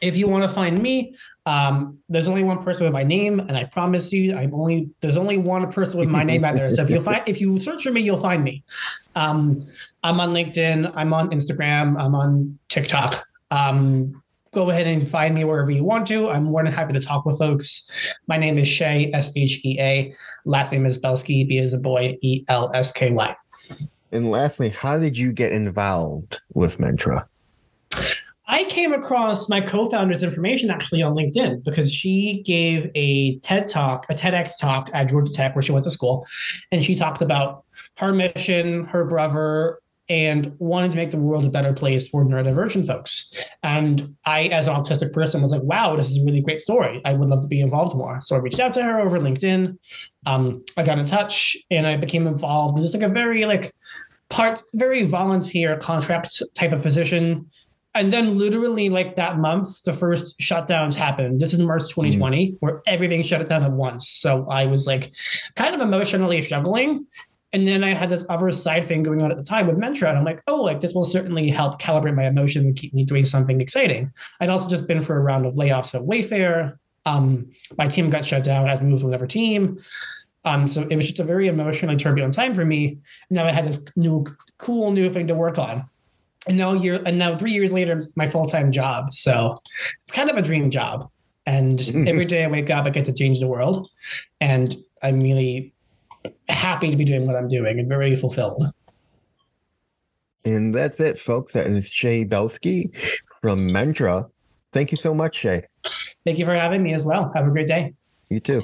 if 0.00 0.16
you 0.16 0.28
want 0.28 0.42
to 0.44 0.48
find 0.48 0.80
me, 0.80 1.14
um, 1.46 1.98
there's 2.08 2.28
only 2.28 2.42
one 2.42 2.62
person 2.62 2.84
with 2.84 2.92
my 2.92 3.02
name, 3.02 3.40
and 3.40 3.56
I 3.56 3.64
promise 3.64 4.12
you, 4.12 4.36
I'm 4.36 4.54
only 4.54 4.90
there's 5.00 5.16
only 5.16 5.38
one 5.38 5.70
person 5.72 6.00
with 6.00 6.08
my 6.08 6.24
name 6.24 6.44
out 6.44 6.54
there. 6.54 6.68
So 6.70 6.82
if 6.82 6.90
you 6.90 7.00
find 7.00 7.22
if 7.26 7.40
you 7.40 7.58
search 7.58 7.84
for 7.84 7.92
me, 7.92 8.00
you'll 8.02 8.16
find 8.16 8.42
me. 8.42 8.64
Um, 9.14 9.66
I'm 10.02 10.20
on 10.20 10.30
LinkedIn, 10.30 10.92
I'm 10.94 11.12
on 11.12 11.30
Instagram, 11.30 12.00
I'm 12.00 12.14
on 12.14 12.58
TikTok. 12.68 13.26
Um, 13.50 14.22
go 14.56 14.70
ahead 14.70 14.86
and 14.86 15.06
find 15.06 15.34
me 15.34 15.44
wherever 15.44 15.70
you 15.70 15.84
want 15.84 16.06
to. 16.06 16.30
I'm 16.30 16.44
more 16.44 16.64
than 16.64 16.72
happy 16.72 16.94
to 16.94 17.00
talk 17.00 17.26
with 17.26 17.38
folks. 17.38 17.90
My 18.26 18.38
name 18.38 18.56
is 18.56 18.66
Shea 18.66 19.12
S 19.12 19.30
H 19.36 19.60
E 19.66 19.78
A. 19.78 20.14
Last 20.46 20.72
name 20.72 20.86
is 20.86 20.96
Belsky 20.96 21.44
B 21.44 21.58
as 21.58 21.74
a 21.74 21.78
boy 21.78 22.16
E 22.22 22.42
L 22.48 22.70
S 22.72 22.90
K 22.90 23.10
Y. 23.10 23.36
And 24.12 24.30
lastly, 24.30 24.70
how 24.70 24.98
did 24.98 25.18
you 25.18 25.30
get 25.34 25.52
involved 25.52 26.40
with 26.54 26.78
Mentra? 26.78 27.26
I 28.48 28.64
came 28.64 28.94
across 28.94 29.46
my 29.50 29.60
co-founder's 29.60 30.22
information 30.22 30.70
actually 30.70 31.02
on 31.02 31.14
LinkedIn 31.14 31.62
because 31.62 31.92
she 31.92 32.42
gave 32.46 32.90
a 32.94 33.38
TED 33.40 33.66
talk, 33.66 34.06
a 34.08 34.14
TEDx 34.14 34.52
talk 34.58 34.88
at 34.94 35.10
Georgia 35.10 35.32
Tech 35.32 35.54
where 35.54 35.62
she 35.62 35.72
went 35.72 35.84
to 35.84 35.90
school, 35.90 36.26
and 36.72 36.82
she 36.82 36.94
talked 36.94 37.20
about 37.20 37.64
her 37.98 38.10
mission, 38.10 38.86
her 38.86 39.04
brother, 39.04 39.80
and 40.08 40.54
wanting 40.58 40.90
to 40.90 40.96
make 40.96 41.10
the 41.10 41.18
world 41.18 41.44
a 41.44 41.50
better 41.50 41.72
place 41.72 42.08
for 42.08 42.24
neurodivergent 42.24 42.86
folks. 42.86 43.32
And 43.62 44.16
I, 44.24 44.44
as 44.44 44.68
an 44.68 44.74
autistic 44.74 45.12
person, 45.12 45.42
was 45.42 45.52
like, 45.52 45.62
wow, 45.62 45.96
this 45.96 46.10
is 46.10 46.22
a 46.22 46.24
really 46.24 46.40
great 46.40 46.60
story. 46.60 47.00
I 47.04 47.14
would 47.14 47.28
love 47.28 47.42
to 47.42 47.48
be 47.48 47.60
involved 47.60 47.96
more. 47.96 48.20
So 48.20 48.36
I 48.36 48.38
reached 48.38 48.60
out 48.60 48.72
to 48.74 48.82
her 48.82 49.00
over 49.00 49.18
LinkedIn. 49.18 49.76
Um, 50.26 50.64
I 50.76 50.82
got 50.82 50.98
in 50.98 51.06
touch 51.06 51.56
and 51.70 51.86
I 51.86 51.96
became 51.96 52.26
involved. 52.26 52.78
It's 52.78 52.94
like 52.94 53.02
a 53.02 53.08
very 53.08 53.44
like 53.46 53.74
part, 54.28 54.62
very 54.74 55.04
volunteer 55.04 55.76
contract 55.76 56.42
type 56.54 56.72
of 56.72 56.82
position 56.82 57.50
and 57.96 58.12
then 58.12 58.38
literally 58.38 58.90
like 58.90 59.16
that 59.16 59.38
month, 59.38 59.82
the 59.84 59.92
first 59.92 60.38
shutdowns 60.38 60.94
happened. 60.94 61.40
This 61.40 61.54
is 61.54 61.58
March 61.60 61.82
2020, 61.88 62.52
mm. 62.52 62.56
where 62.60 62.82
everything 62.86 63.22
shut 63.22 63.48
down 63.48 63.64
at 63.64 63.72
once. 63.72 64.06
So 64.08 64.46
I 64.50 64.66
was 64.66 64.86
like 64.86 65.12
kind 65.54 65.74
of 65.74 65.80
emotionally 65.80 66.42
struggling. 66.42 67.06
And 67.56 67.66
then 67.66 67.82
I 67.82 67.94
had 67.94 68.10
this 68.10 68.22
other 68.28 68.50
side 68.50 68.84
thing 68.84 69.02
going 69.02 69.22
on 69.22 69.30
at 69.30 69.38
the 69.38 69.42
time 69.42 69.66
with 69.66 69.78
Mentra. 69.78 70.10
And 70.10 70.18
I'm 70.18 70.26
like, 70.26 70.42
oh, 70.46 70.60
like 70.60 70.82
this 70.82 70.92
will 70.92 71.04
certainly 71.04 71.48
help 71.48 71.80
calibrate 71.80 72.14
my 72.14 72.26
emotions 72.26 72.66
and 72.66 72.76
keep 72.76 72.92
me 72.92 73.02
doing 73.02 73.24
something 73.24 73.62
exciting. 73.62 74.12
I'd 74.40 74.50
also 74.50 74.68
just 74.68 74.86
been 74.86 75.00
for 75.00 75.16
a 75.16 75.20
round 75.20 75.46
of 75.46 75.54
layoffs 75.54 75.94
at 75.94 76.02
Wayfair. 76.02 76.76
Um, 77.06 77.50
my 77.78 77.86
team 77.88 78.10
got 78.10 78.26
shut 78.26 78.44
down. 78.44 78.68
I 78.68 78.78
moved 78.82 79.00
to 79.00 79.08
another 79.08 79.26
team. 79.26 79.78
Um, 80.44 80.68
so 80.68 80.86
it 80.90 80.96
was 80.96 81.06
just 81.06 81.18
a 81.18 81.24
very 81.24 81.48
emotionally 81.48 81.96
turbulent 81.96 82.34
time 82.34 82.54
for 82.54 82.66
me. 82.66 82.98
Now 83.30 83.46
I 83.46 83.52
had 83.52 83.66
this 83.66 83.82
new, 83.96 84.26
cool 84.58 84.90
new 84.90 85.08
thing 85.08 85.26
to 85.28 85.34
work 85.34 85.56
on 85.56 85.82
and 86.46 86.58
now 86.58 86.74
year 86.74 87.02
and 87.06 87.18
now 87.18 87.34
three 87.34 87.52
years 87.52 87.72
later 87.72 88.02
my 88.14 88.26
full-time 88.26 88.70
job 88.70 89.12
so 89.12 89.56
it's 90.04 90.12
kind 90.12 90.30
of 90.30 90.36
a 90.36 90.42
dream 90.42 90.70
job 90.70 91.10
and 91.44 91.80
every 92.06 92.24
day 92.24 92.44
i 92.44 92.46
wake 92.46 92.70
up 92.70 92.86
i 92.86 92.90
get 92.90 93.04
to 93.04 93.12
change 93.12 93.40
the 93.40 93.48
world 93.48 93.88
and 94.40 94.76
i'm 95.02 95.20
really 95.20 95.74
happy 96.48 96.90
to 96.90 96.96
be 96.96 97.04
doing 97.04 97.26
what 97.26 97.36
i'm 97.36 97.48
doing 97.48 97.78
and 97.78 97.88
very 97.88 98.16
fulfilled. 98.16 98.64
And 100.44 100.72
that's 100.72 101.00
it 101.00 101.18
folks. 101.18 101.52
That 101.54 101.66
is 101.66 101.88
Shea 101.88 102.22
belsky 102.24 102.92
from 103.42 103.58
mentra. 103.58 104.30
Thank 104.72 104.92
you 104.92 104.96
so 104.96 105.12
much 105.12 105.36
Shea. 105.38 105.64
thank 106.24 106.38
you 106.38 106.44
for 106.44 106.54
having 106.54 106.82
me 106.82 106.94
as 106.94 107.04
well. 107.04 107.32
Have 107.34 107.46
a 107.46 107.50
great 107.50 107.66
day. 107.66 107.94
You 108.30 108.40
too. 108.40 108.60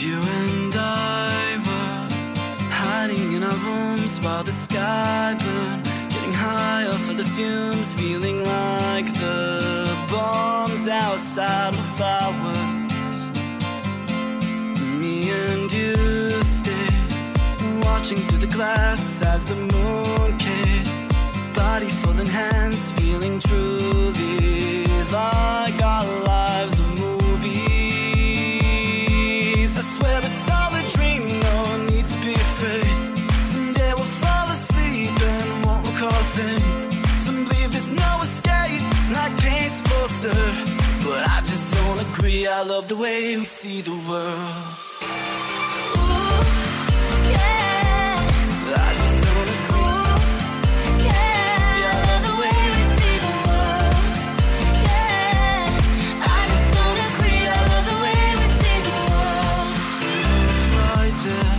You 0.00 0.16
and 0.16 0.72
Diva 0.72 1.82
hiding 2.70 3.32
in 3.32 3.42
our 3.42 3.50
homes 3.50 4.18
while 4.20 4.44
the 4.44 4.52
sky 4.52 5.36
burned. 5.38 5.89
Higher 6.80 6.98
for 6.98 7.12
the 7.12 7.26
fumes, 7.26 7.92
feeling 7.92 8.42
like 8.42 9.04
the 9.12 10.06
bombs 10.10 10.88
outside 10.88 11.74
of 11.74 11.86
flowers. 11.96 13.18
Me 14.98 15.28
and 15.30 15.70
you 15.70 16.42
stay 16.42 16.88
watching 17.84 18.20
through 18.26 18.38
the 18.38 18.50
glass 18.50 19.20
as 19.20 19.44
the 19.44 19.56
moon 19.56 20.38
came. 20.38 21.52
Body, 21.52 21.90
soul, 21.90 22.18
and 22.18 22.26
hands, 22.26 22.92
feeling 22.92 23.38
truly 23.40 24.86
like 25.12 25.82
our 25.82 26.06
lives 26.06 26.29
don't 42.44 42.48
agree. 42.48 42.48
Yeah, 42.48 42.60
I 42.60 42.62
love 42.66 42.88
the 42.88 42.96
way 42.96 43.36
we 43.36 43.44
see 43.44 43.82
the 43.82 43.92
world. 44.08 44.74
Yeah, 54.82 55.26
I 56.22 56.46
just 56.50 56.74
don't. 56.74 56.98
I 57.46 57.60
love 57.70 57.86
the 57.90 57.98
way 58.04 58.22
we 58.38 58.46
see 58.58 58.78
the 58.86 58.92
world. 59.08 59.72
Right 60.78 61.16
there. 61.26 61.58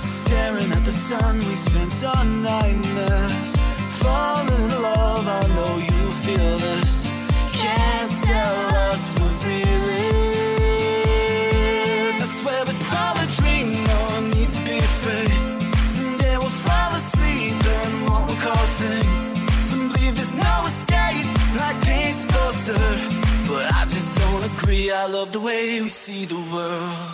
Staring 0.00 0.72
at 0.72 0.84
the 0.84 0.92
sun, 0.92 1.34
we 1.48 1.54
spent 1.54 2.04
our 2.04 2.24
nightmares 2.24 3.56
falling 4.00 4.62
in 4.62 4.82
love. 4.82 5.26
I 5.26 5.46
know 5.56 5.76
you 5.78 6.02
feel 6.24 6.58
this 6.58 6.73
love 25.24 25.32
the 25.32 25.40
way 25.40 25.80
we 25.80 25.88
see 25.88 26.26
the 26.26 26.34
world. 26.34 27.13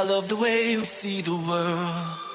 I 0.00 0.04
love 0.04 0.28
the 0.28 0.36
way 0.36 0.70
you 0.70 0.82
see 0.82 1.20
the 1.20 1.36
world. 1.36 2.29